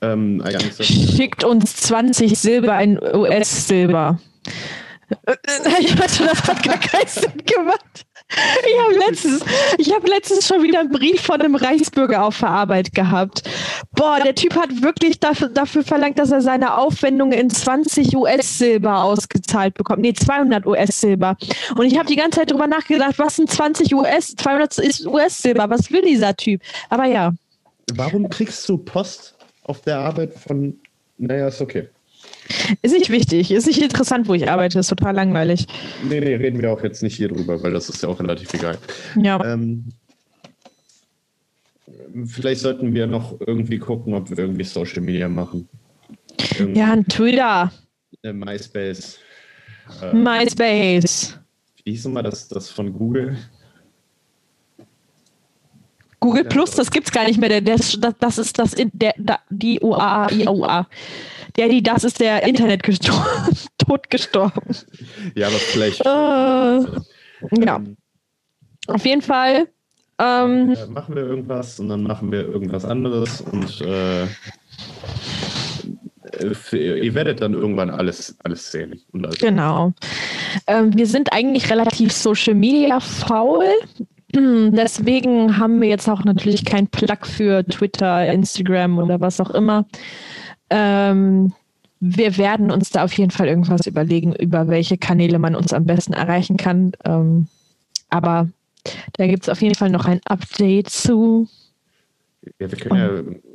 Ähm, 0.01 0.41
ah 0.43 0.51
Schickt 0.83 1.43
uns 1.43 1.75
20 1.77 2.37
Silber 2.37 2.79
in 2.81 2.97
US-Silber. 3.01 4.19
Ich 5.79 5.99
weiß, 5.99 6.17
das 6.19 6.43
hat 6.47 6.63
gar 6.63 6.79
keinen 6.79 7.07
Sinn 7.07 7.37
gemacht. 7.45 8.02
Ich 8.65 8.79
habe 8.79 8.95
letztens, 8.95 9.41
habe 9.93 10.07
letztens 10.07 10.47
schon 10.47 10.63
wieder 10.63 10.79
einen 10.79 10.89
Brief 10.89 11.21
von 11.21 11.39
einem 11.39 11.55
Reichsbürger 11.55 12.23
auf 12.23 12.39
der 12.39 12.49
Arbeit 12.49 12.93
gehabt. 12.93 13.43
Boah, 13.91 14.19
der 14.23 14.35
Typ 14.35 14.55
hat 14.55 14.81
wirklich 14.81 15.19
dafür, 15.19 15.49
dafür 15.49 15.83
verlangt, 15.83 16.17
dass 16.17 16.31
er 16.31 16.41
seine 16.41 16.77
Aufwendungen 16.77 17.37
in 17.37 17.49
20 17.49 18.15
US-Silber 18.15 19.03
ausgezahlt 19.03 19.75
bekommt. 19.75 20.01
Nee, 20.01 20.13
200 20.13 20.65
US-Silber. 20.65 21.37
Und 21.75 21.85
ich 21.85 21.97
habe 21.97 22.07
die 22.07 22.15
ganze 22.15 22.39
Zeit 22.39 22.51
drüber 22.51 22.67
nachgedacht, 22.67 23.17
was 23.17 23.35
sind 23.35 23.49
20 23.49 23.93
US, 23.93 24.35
200 24.35 24.77
ist 24.79 25.05
US-Silber? 25.05 25.69
Was 25.69 25.91
will 25.91 26.01
dieser 26.01 26.35
Typ? 26.35 26.61
Aber 26.89 27.05
ja. 27.05 27.33
Warum 27.95 28.29
kriegst 28.29 28.67
du 28.69 28.77
Post 28.77 29.33
auf 29.63 29.81
der 29.81 29.99
Arbeit 29.99 30.33
von. 30.33 30.79
Naja, 31.17 31.47
ist 31.47 31.61
okay. 31.61 31.89
Ist 32.81 32.91
nicht 32.93 33.09
wichtig, 33.09 33.51
ist 33.51 33.67
nicht 33.67 33.81
interessant, 33.81 34.27
wo 34.27 34.33
ich 34.33 34.49
arbeite, 34.49 34.79
ist 34.79 34.87
total 34.87 35.15
langweilig. 35.15 35.65
Nee, 36.07 36.19
nee, 36.19 36.35
reden 36.35 36.61
wir 36.61 36.71
auch 36.73 36.83
jetzt 36.83 37.01
nicht 37.03 37.15
hier 37.15 37.29
drüber, 37.29 37.61
weil 37.63 37.71
das 37.73 37.89
ist 37.89 38.03
ja 38.03 38.09
auch 38.09 38.19
relativ 38.19 38.53
egal. 38.53 38.77
Ja. 39.15 39.43
Ähm, 39.45 39.85
vielleicht 42.25 42.61
sollten 42.61 42.93
wir 42.93 43.07
noch 43.07 43.39
irgendwie 43.39 43.79
gucken, 43.79 44.13
ob 44.13 44.29
wir 44.29 44.37
irgendwie 44.37 44.63
Social 44.63 45.01
Media 45.01 45.29
machen. 45.29 45.67
Irgendwie 46.57 46.79
Ja, 46.79 46.93
ein 46.93 47.07
Twitter, 47.07 47.71
äh, 48.23 48.33
MySpace. 48.33 49.19
Äh, 50.01 50.13
MySpace, 50.13 51.37
wie 51.83 51.91
hieß 51.91 52.05
nochmal 52.05 52.23
das, 52.23 52.47
das 52.47 52.69
von 52.69 52.91
Google? 52.93 53.37
Google 56.19 56.45
Plus, 56.45 56.71
das 56.71 56.89
gibt's 56.89 57.11
gar 57.11 57.27
nicht 57.27 57.37
mehr. 57.39 57.59
Das, 57.59 57.99
das 58.19 58.37
ist 58.37 58.57
das, 58.57 58.73
in- 58.73 58.91
der, 58.93 59.13
die 59.49 59.81
UA, 59.81 60.31
IAUA. 60.31 60.87
Die, 61.57 61.83
das 61.83 62.03
ist 62.03 62.19
der 62.19 62.43
Internet 62.43 62.83
gestorben, 62.83 63.55
tot 63.77 64.09
gestorben. 64.09 64.75
Ja, 65.35 65.47
aber 65.47 65.57
vielleicht. 65.57 66.01
Äh, 66.01 66.05
ja, 67.65 67.75
Ähm, 67.77 67.97
auf 68.87 69.05
jeden 69.05 69.21
Fall. 69.21 69.67
Ähm, 70.19 70.71
äh, 70.71 70.85
machen 70.87 71.15
wir 71.15 71.23
irgendwas 71.23 71.79
und 71.79 71.89
dann 71.89 72.03
machen 72.03 72.31
wir 72.31 72.41
irgendwas 72.41 72.85
anderes 72.85 73.41
und 73.41 73.81
äh, 73.81 74.23
äh, 74.23 74.27
ihr 77.05 77.13
werdet 77.13 77.41
dann 77.41 77.53
irgendwann 77.53 77.89
alles, 77.89 78.35
alles 78.43 78.71
sehen. 78.71 78.99
Also, 79.13 79.37
Genau. 79.39 79.93
Ähm, 80.67 80.95
wir 80.95 81.07
sind 81.07 81.33
eigentlich 81.33 81.69
relativ 81.69 82.11
Social 82.11 82.55
Media 82.55 82.99
faul. 82.99 83.65
Deswegen 84.35 85.57
haben 85.57 85.81
wir 85.81 85.89
jetzt 85.89 86.09
auch 86.09 86.23
natürlich 86.23 86.65
keinen 86.65 86.87
Plug 86.87 87.17
für 87.23 87.63
Twitter, 87.65 88.31
Instagram 88.31 88.97
oder 88.97 89.21
was 89.21 89.39
auch 89.39 89.51
immer. 89.51 89.85
Ähm, 90.69 91.53
wir 91.99 92.37
werden 92.37 92.71
uns 92.71 92.89
da 92.89 93.03
auf 93.03 93.13
jeden 93.13 93.31
Fall 93.31 93.47
irgendwas 93.47 93.87
überlegen, 93.87 94.35
über 94.35 94.67
welche 94.67 94.97
Kanäle 94.97 95.39
man 95.39 95.55
uns 95.55 95.73
am 95.73 95.85
besten 95.85 96.13
erreichen 96.13 96.57
kann. 96.57 96.91
Ähm, 97.05 97.47
aber 98.09 98.49
da 99.13 99.27
gibt 99.27 99.43
es 99.43 99.49
auf 99.49 99.61
jeden 99.61 99.75
Fall 99.75 99.89
noch 99.89 100.05
ein 100.05 100.19
Update 100.25 100.89
zu. 100.89 101.47
Ja, 102.59 102.69
wir 102.69 102.77
können 102.77 102.99
ja 102.99 103.09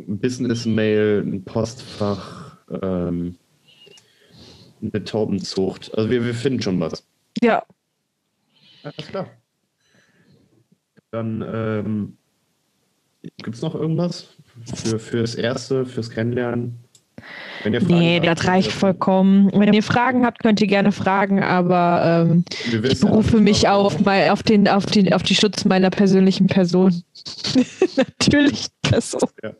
ein 0.06 0.18
Business-Mail, 0.18 1.22
ein 1.26 1.44
Postfach, 1.44 2.56
ähm, 2.82 3.36
eine 4.80 5.04
Taubenzucht. 5.04 5.94
Also 5.96 6.08
wir, 6.08 6.24
wir 6.24 6.34
finden 6.34 6.62
schon 6.62 6.80
was. 6.80 7.06
Ja, 7.42 7.62
Alles 8.82 9.08
klar. 9.08 9.30
Dann 11.10 11.44
ähm, 11.52 12.16
gibt 13.38 13.56
es 13.56 13.62
noch 13.62 13.74
irgendwas 13.74 14.36
für, 14.74 14.98
fürs 14.98 15.34
Erste, 15.34 15.86
fürs 15.86 16.10
Kennenlernen? 16.10 16.78
Wenn 17.62 17.74
ihr 17.74 17.80
Fragen 17.80 17.98
nee, 17.98 18.16
habt, 18.16 18.26
das 18.26 18.46
reicht 18.46 18.72
vollkommen. 18.72 19.50
Wenn 19.52 19.72
ihr 19.72 19.82
Fragen 19.82 20.24
habt, 20.24 20.40
könnt 20.40 20.60
ihr 20.60 20.66
gerne 20.66 20.92
fragen, 20.92 21.42
aber 21.42 22.26
ähm, 22.26 22.44
Ich 22.82 23.00
berufe 23.00 23.40
mich 23.40 23.68
auf, 23.68 24.00
mal 24.00 24.30
auf, 24.30 24.42
den, 24.42 24.68
auf, 24.68 24.86
den, 24.86 25.12
auf 25.12 25.22
die 25.22 25.34
Schutz 25.34 25.64
meiner 25.64 25.90
persönlichen 25.90 26.46
Person. 26.46 27.02
Natürlich 27.96 28.66
Person. 28.82 29.28
Ja. 29.42 29.52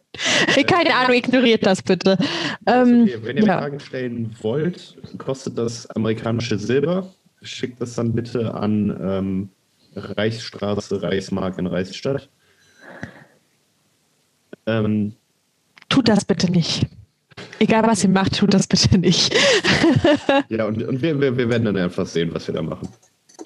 Keine 0.65 0.95
Ahnung, 0.95 1.17
ignoriert 1.17 1.67
das 1.67 1.83
bitte. 1.83 2.17
Ähm, 2.67 3.03
okay. 3.03 3.19
Wenn 3.23 3.37
ihr 3.37 3.45
ja. 3.45 3.59
Fragen 3.59 3.81
stellen 3.81 4.35
wollt, 4.41 4.97
kostet 5.19 5.59
das 5.59 5.89
amerikanische 5.91 6.59
Silber. 6.59 7.13
Schickt 7.43 7.81
das 7.81 7.95
dann 7.95 8.13
bitte 8.13 8.55
an 8.55 8.99
ähm, 9.01 9.49
Reichsstraße, 9.95 11.03
Reichsmark 11.03 11.59
in 11.59 11.67
Reichsstadt. 11.67 12.29
Ähm, 14.67 15.15
Tut 15.89 16.09
das 16.09 16.25
bitte 16.25 16.51
nicht. 16.51 16.87
Egal 17.59 17.83
was 17.85 18.05
ihr 18.05 18.11
macht, 18.11 18.39
tut 18.39 18.55
das 18.55 18.67
bitte 18.67 18.99
nicht. 18.99 19.35
ja, 20.49 20.67
und, 20.67 20.83
und 20.83 21.03
wir, 21.03 21.21
wir, 21.21 21.37
wir 21.37 21.49
werden 21.49 21.65
dann 21.65 21.77
einfach 21.77 22.07
sehen, 22.07 22.31
was 22.33 22.47
wir 22.47 22.55
da 22.55 22.63
machen. 22.63 22.89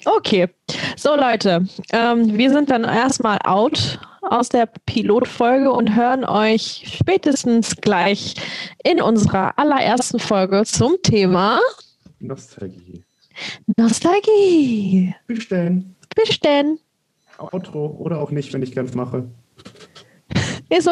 Okay. 0.05 0.49
So, 0.95 1.15
Leute, 1.15 1.65
ähm, 1.91 2.37
wir 2.37 2.51
sind 2.51 2.69
dann 2.69 2.83
erstmal 2.83 3.39
out 3.43 3.99
aus 4.21 4.49
der 4.49 4.67
Pilotfolge 4.85 5.71
und 5.71 5.95
hören 5.95 6.23
euch 6.25 6.83
spätestens 6.97 7.75
gleich 7.77 8.35
in 8.83 9.01
unserer 9.01 9.57
allerersten 9.57 10.19
Folge 10.19 10.63
zum 10.65 10.95
Thema 11.03 11.59
Nostalgie. 12.19 13.03
Nostalgie. 13.77 15.13
Bestellen. 15.27 15.95
Bis 16.15 16.39
denn. 16.39 16.79
Outro 17.37 17.97
oder 17.99 18.21
auch 18.21 18.31
nicht, 18.31 18.53
wenn 18.53 18.61
ich 18.61 18.73
ganz 18.73 18.93
mache. 18.93 19.27
Ist 20.69 20.85
so 20.85 20.91